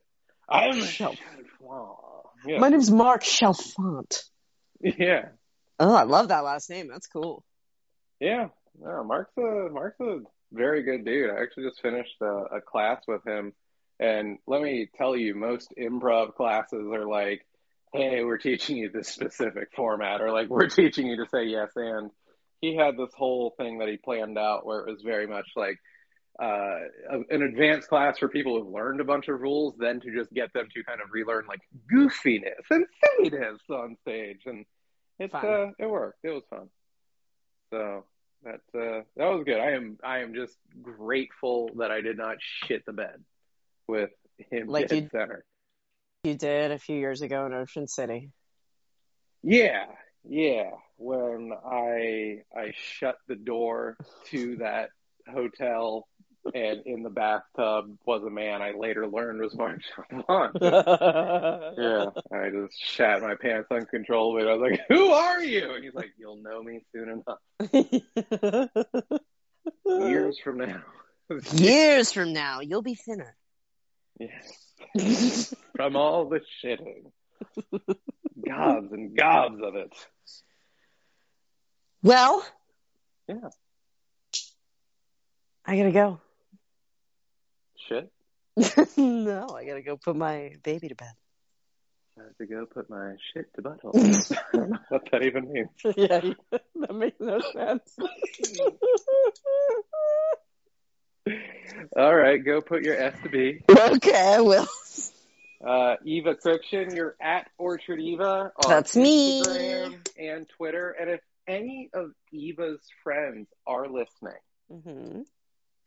I'm. 0.50 0.74
Chalfant. 0.82 1.18
Yeah. 2.46 2.60
My 2.60 2.68
name's 2.68 2.92
Mark 2.92 3.24
Chalfant. 3.24 4.22
yeah. 4.82 5.30
Oh, 5.80 5.96
I 5.96 6.04
love 6.04 6.28
that 6.28 6.44
last 6.44 6.70
name. 6.70 6.90
That's 6.90 7.08
cool. 7.08 7.44
Yeah, 8.20 8.48
no, 8.82 9.04
Mark's 9.04 9.38
a 9.38 9.70
Mark's 9.72 10.00
a 10.00 10.20
very 10.52 10.84
good 10.84 11.06
dude. 11.06 11.30
I 11.30 11.42
actually 11.42 11.70
just 11.70 11.82
finished 11.82 12.16
a, 12.22 12.58
a 12.58 12.62
class 12.62 13.02
with 13.08 13.26
him, 13.26 13.54
and 14.00 14.38
let 14.48 14.62
me 14.62 14.90
tell 14.98 15.16
you, 15.16 15.36
most 15.36 15.74
improv 15.78 16.36
classes 16.36 16.88
are 16.92 17.06
like, 17.06 17.46
"Hey, 17.94 18.24
we're 18.24 18.38
teaching 18.38 18.78
you 18.78 18.90
this 18.90 19.08
specific 19.10 19.70
format," 19.76 20.22
or 20.22 20.32
like, 20.32 20.50
"We're 20.50 20.68
teaching 20.70 21.08
you 21.08 21.18
to 21.18 21.30
say 21.30 21.46
yes 21.46 21.72
and." 21.76 22.12
He 22.62 22.76
had 22.76 22.98
this 22.98 23.12
whole 23.16 23.54
thing 23.60 23.80
that 23.80 23.90
he 23.90 23.98
planned 23.98 24.40
out 24.40 24.66
where 24.66 24.80
it 24.80 24.90
was 24.90 25.02
very 25.04 25.28
much 25.28 25.46
like 25.56 25.78
uh, 26.42 26.76
an 27.30 27.42
advanced 27.42 27.88
class 27.88 28.18
for 28.18 28.28
people 28.28 28.60
who've 28.60 28.74
learned 28.74 29.00
a 29.00 29.06
bunch 29.06 29.28
of 29.28 29.40
rules, 29.40 29.76
then 29.78 30.02
to 30.02 30.12
just 30.14 30.34
get 30.34 30.52
them 30.54 30.68
to 30.74 30.84
kind 30.84 31.00
of 31.02 31.10
relearn 31.12 31.46
like 31.48 31.62
goofiness 31.94 32.66
and 32.70 32.86
silliness 33.04 33.62
on 33.70 33.96
stage, 34.02 34.42
and 34.46 34.66
it's 35.20 35.34
uh, 35.34 35.68
it 35.80 35.86
worked. 35.86 36.20
It 36.24 36.32
was 36.32 36.44
fun. 36.50 36.70
So 37.72 38.06
that 38.46 38.62
uh, 38.80 39.02
that 39.18 39.26
was 39.26 39.44
good. 39.46 39.60
I 39.60 39.72
am 39.72 39.98
I 40.04 40.20
am 40.20 40.34
just 40.34 40.56
grateful 40.82 41.70
that 41.78 41.92
I 41.92 42.02
did 42.02 42.18
not 42.18 42.38
shit 42.40 42.86
the 42.86 42.94
bed 42.94 43.24
with 43.88 44.12
him 44.52 44.68
Like 44.68 44.88
dead 44.88 45.04
you- 45.04 45.10
center. 45.12 45.44
You 46.24 46.36
did 46.36 46.72
a 46.72 46.80
few 46.80 46.98
years 46.98 47.22
ago 47.22 47.46
in 47.46 47.54
Ocean 47.54 47.88
City. 47.88 48.32
Yeah, 49.44 49.86
yeah. 50.28 50.72
When 50.98 51.52
I 51.54 52.40
I 52.56 52.72
shut 52.76 53.18
the 53.28 53.36
door 53.36 53.96
to 54.32 54.56
that 54.58 54.90
hotel 55.32 56.08
and 56.54 56.82
in 56.86 57.04
the 57.04 57.10
bathtub 57.10 57.98
was 58.06 58.24
a 58.24 58.30
man 58.30 58.62
I 58.62 58.72
later 58.72 59.08
learned 59.08 59.42
was 59.42 59.56
Mark 59.56 59.80
Chalfant. 59.96 60.52
Yeah, 61.78 62.06
I 62.38 62.50
just 62.50 62.80
shat 62.80 63.22
my 63.22 63.36
pants 63.36 63.68
uncontrollably. 63.72 64.48
I 64.48 64.54
was 64.54 64.72
like, 64.72 64.82
"Who 64.90 65.12
are 65.12 65.44
you?" 65.44 65.74
And 65.74 65.84
he's 65.84 65.94
like, 65.94 66.12
"You'll 66.18 66.38
know 66.42 66.62
me 66.64 66.82
soon 66.94 67.24
enough. 67.24 67.40
Years 69.86 70.40
from 70.40 70.58
now." 70.60 70.84
Years 71.54 72.12
from 72.12 72.34
now, 72.34 72.60
you'll 72.62 72.84
be 72.84 72.96
thinner. 72.96 73.36
Yes. 74.20 75.54
From 75.76 75.96
all 75.96 76.30
the 76.30 76.42
shitting. 76.64 77.12
Gobs 78.48 78.92
and 78.92 79.18
gobs 79.18 79.60
of 79.62 79.76
it. 79.76 79.92
Well, 82.04 82.46
Yeah. 83.28 83.50
I 85.66 85.78
gotta 85.78 85.92
go. 85.92 86.20
Shit. 87.88 88.12
no, 88.98 89.50
I 89.50 89.66
gotta 89.66 89.82
go 89.82 89.98
put 89.98 90.16
my 90.16 90.54
baby 90.64 90.88
to 90.90 90.96
bed. 90.96 91.12
I 92.18 92.24
have 92.24 92.38
to 92.38 92.46
go 92.46 92.66
put 92.66 92.90
my 92.90 93.16
shit 93.34 93.54
to 93.56 93.62
butthole. 93.62 93.92
I 94.54 94.58
don't 94.58 94.70
know 94.72 94.78
what 94.90 95.12
that 95.12 95.24
even 95.24 95.52
means. 95.52 95.70
yeah, 95.98 96.22
that 96.76 96.96
makes 96.96 97.20
no 97.20 97.42
sense. 97.54 97.98
All 101.98 102.16
right, 102.16 102.44
go 102.44 102.62
put 102.62 102.84
your 102.84 102.96
S 102.96 103.16
to 103.24 103.30
B. 103.30 103.60
okay, 103.70 104.36
I 104.36 104.42
will. 104.42 104.68
Uh, 105.66 105.96
Eva 106.06 106.36
Kriksciun, 106.36 106.96
you're 106.96 107.16
at 107.20 107.50
Orchard 107.58 108.00
Eva 108.00 108.52
on 108.56 108.70
That's 108.70 108.96
me. 108.96 109.42
Instagram 109.42 110.08
and 110.18 110.48
Twitter. 110.56 110.96
And 111.00 111.10
if 111.10 111.22
any 111.48 111.90
of 111.94 112.12
Eva's 112.32 112.82
friends 113.04 113.48
are 113.68 113.88
listening, 113.88 114.40
hmm 114.70 115.22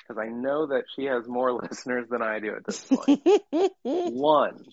because 0.09 0.21
I 0.21 0.31
know 0.31 0.69
that 0.69 0.85
she 0.97 1.05
has 1.05 1.27
more 1.27 1.53
listeners 1.63 2.07
than 2.11 2.23
I 2.23 2.41
do 2.41 2.55
at 2.55 2.65
this 2.65 2.85
point. 2.85 3.21
One, 3.83 4.65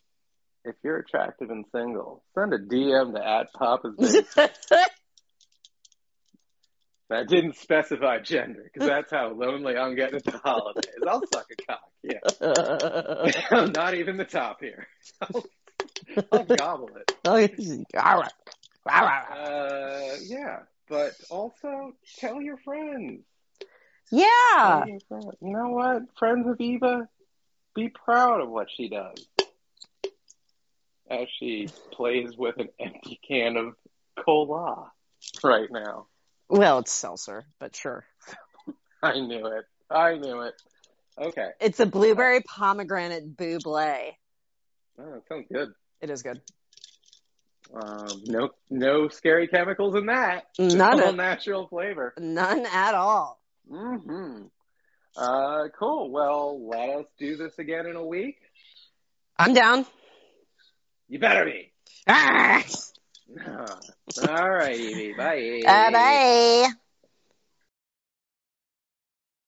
if 0.64 0.76
you're 0.84 0.98
attractive 0.98 1.50
and 1.50 1.66
single, 1.72 2.24
send 2.34 2.54
a 2.54 2.60
DM 2.60 3.14
to 3.16 3.28
at 3.28 3.54
Papa's. 3.54 4.24
That 7.08 7.28
didn't 7.28 7.56
specify 7.58 8.18
gender 8.18 8.64
because 8.64 8.88
that's 8.88 9.12
how 9.12 9.32
lonely 9.32 9.78
I'm 9.78 9.96
getting 9.96 10.16
at 10.16 10.24
the 10.24 10.40
holidays. 10.44 10.86
I'll 11.08 11.22
suck 11.32 11.46
a 11.52 11.64
cock. 11.64 11.92
Yeah, 12.02 12.18
I'm 13.52 13.72
not 13.74 13.94
even 13.94 14.18
the 14.18 14.26
top 14.26 14.58
here. 14.60 14.88
I'll, 15.22 15.46
I'll 16.32 16.46
gobble 16.46 16.90
it. 16.96 17.16
All 17.96 18.20
right. 18.22 18.32
Uh, 19.38 20.16
yeah, 20.24 20.62
but 20.90 21.12
also 21.30 21.94
tell 22.18 22.42
your 22.42 22.58
friends. 22.58 23.22
Yeah. 24.12 24.28
Tell 24.58 24.88
your 24.88 25.00
friends. 25.08 25.26
You 25.42 25.52
know 25.52 25.70
what, 25.70 26.04
friends 26.18 26.48
of 26.48 26.60
Eva, 26.60 27.08
be 27.74 27.90
proud 27.90 28.42
of 28.42 28.50
what 28.50 28.68
she 28.76 28.90
does. 28.90 29.26
As 31.10 31.28
she 31.40 31.68
plays 31.92 32.36
with 32.38 32.58
an 32.58 32.70
empty 32.80 33.20
can 33.28 33.58
of 33.58 33.76
cola 34.24 34.92
right 35.44 35.70
now. 35.72 36.08
Well, 36.50 36.80
it's 36.80 36.92
seltzer, 36.92 37.46
but 37.60 37.76
sure. 37.76 38.06
I 39.04 39.20
knew 39.20 39.46
it. 39.48 39.66
I 39.90 40.16
knew 40.16 40.42
it. 40.42 40.54
Okay. 41.18 41.50
It's 41.60 41.80
a 41.80 41.86
blueberry 41.86 42.42
pomegranate 42.42 43.38
bubly. 43.38 44.18
Oh, 44.98 45.12
that 45.12 45.22
sounds 45.30 45.48
good. 45.52 45.70
It 46.02 46.10
is 46.10 46.24
good. 46.24 46.42
Um, 47.74 48.08
no, 48.26 48.50
no 48.70 49.08
scary 49.10 49.48
chemicals 49.48 49.96
in 49.96 50.08
that. 50.08 50.46
None 50.60 51.02
all 51.02 51.10
at- 51.10 51.16
natural 51.16 51.68
flavor. 51.68 52.14
None 52.18 52.66
at 52.66 52.94
all. 52.94 53.40
Hmm 53.70 54.44
Uh, 55.16 55.64
cool. 55.80 56.12
Well, 56.12 56.68
let 56.68 56.90
us 56.90 57.06
do 57.18 57.38
this 57.38 57.58
again 57.60 57.86
in 57.88 57.96
a 57.96 58.06
week. 58.06 58.38
I'm 59.38 59.54
down. 59.54 59.86
You 61.08 61.20
better 61.20 61.46
be. 61.46 61.72
Ah, 62.08 62.64
All 64.18 64.50
right, 64.50 64.80
Evie. 64.80 65.14
Bye. 65.14 65.90
bye. 65.92 66.76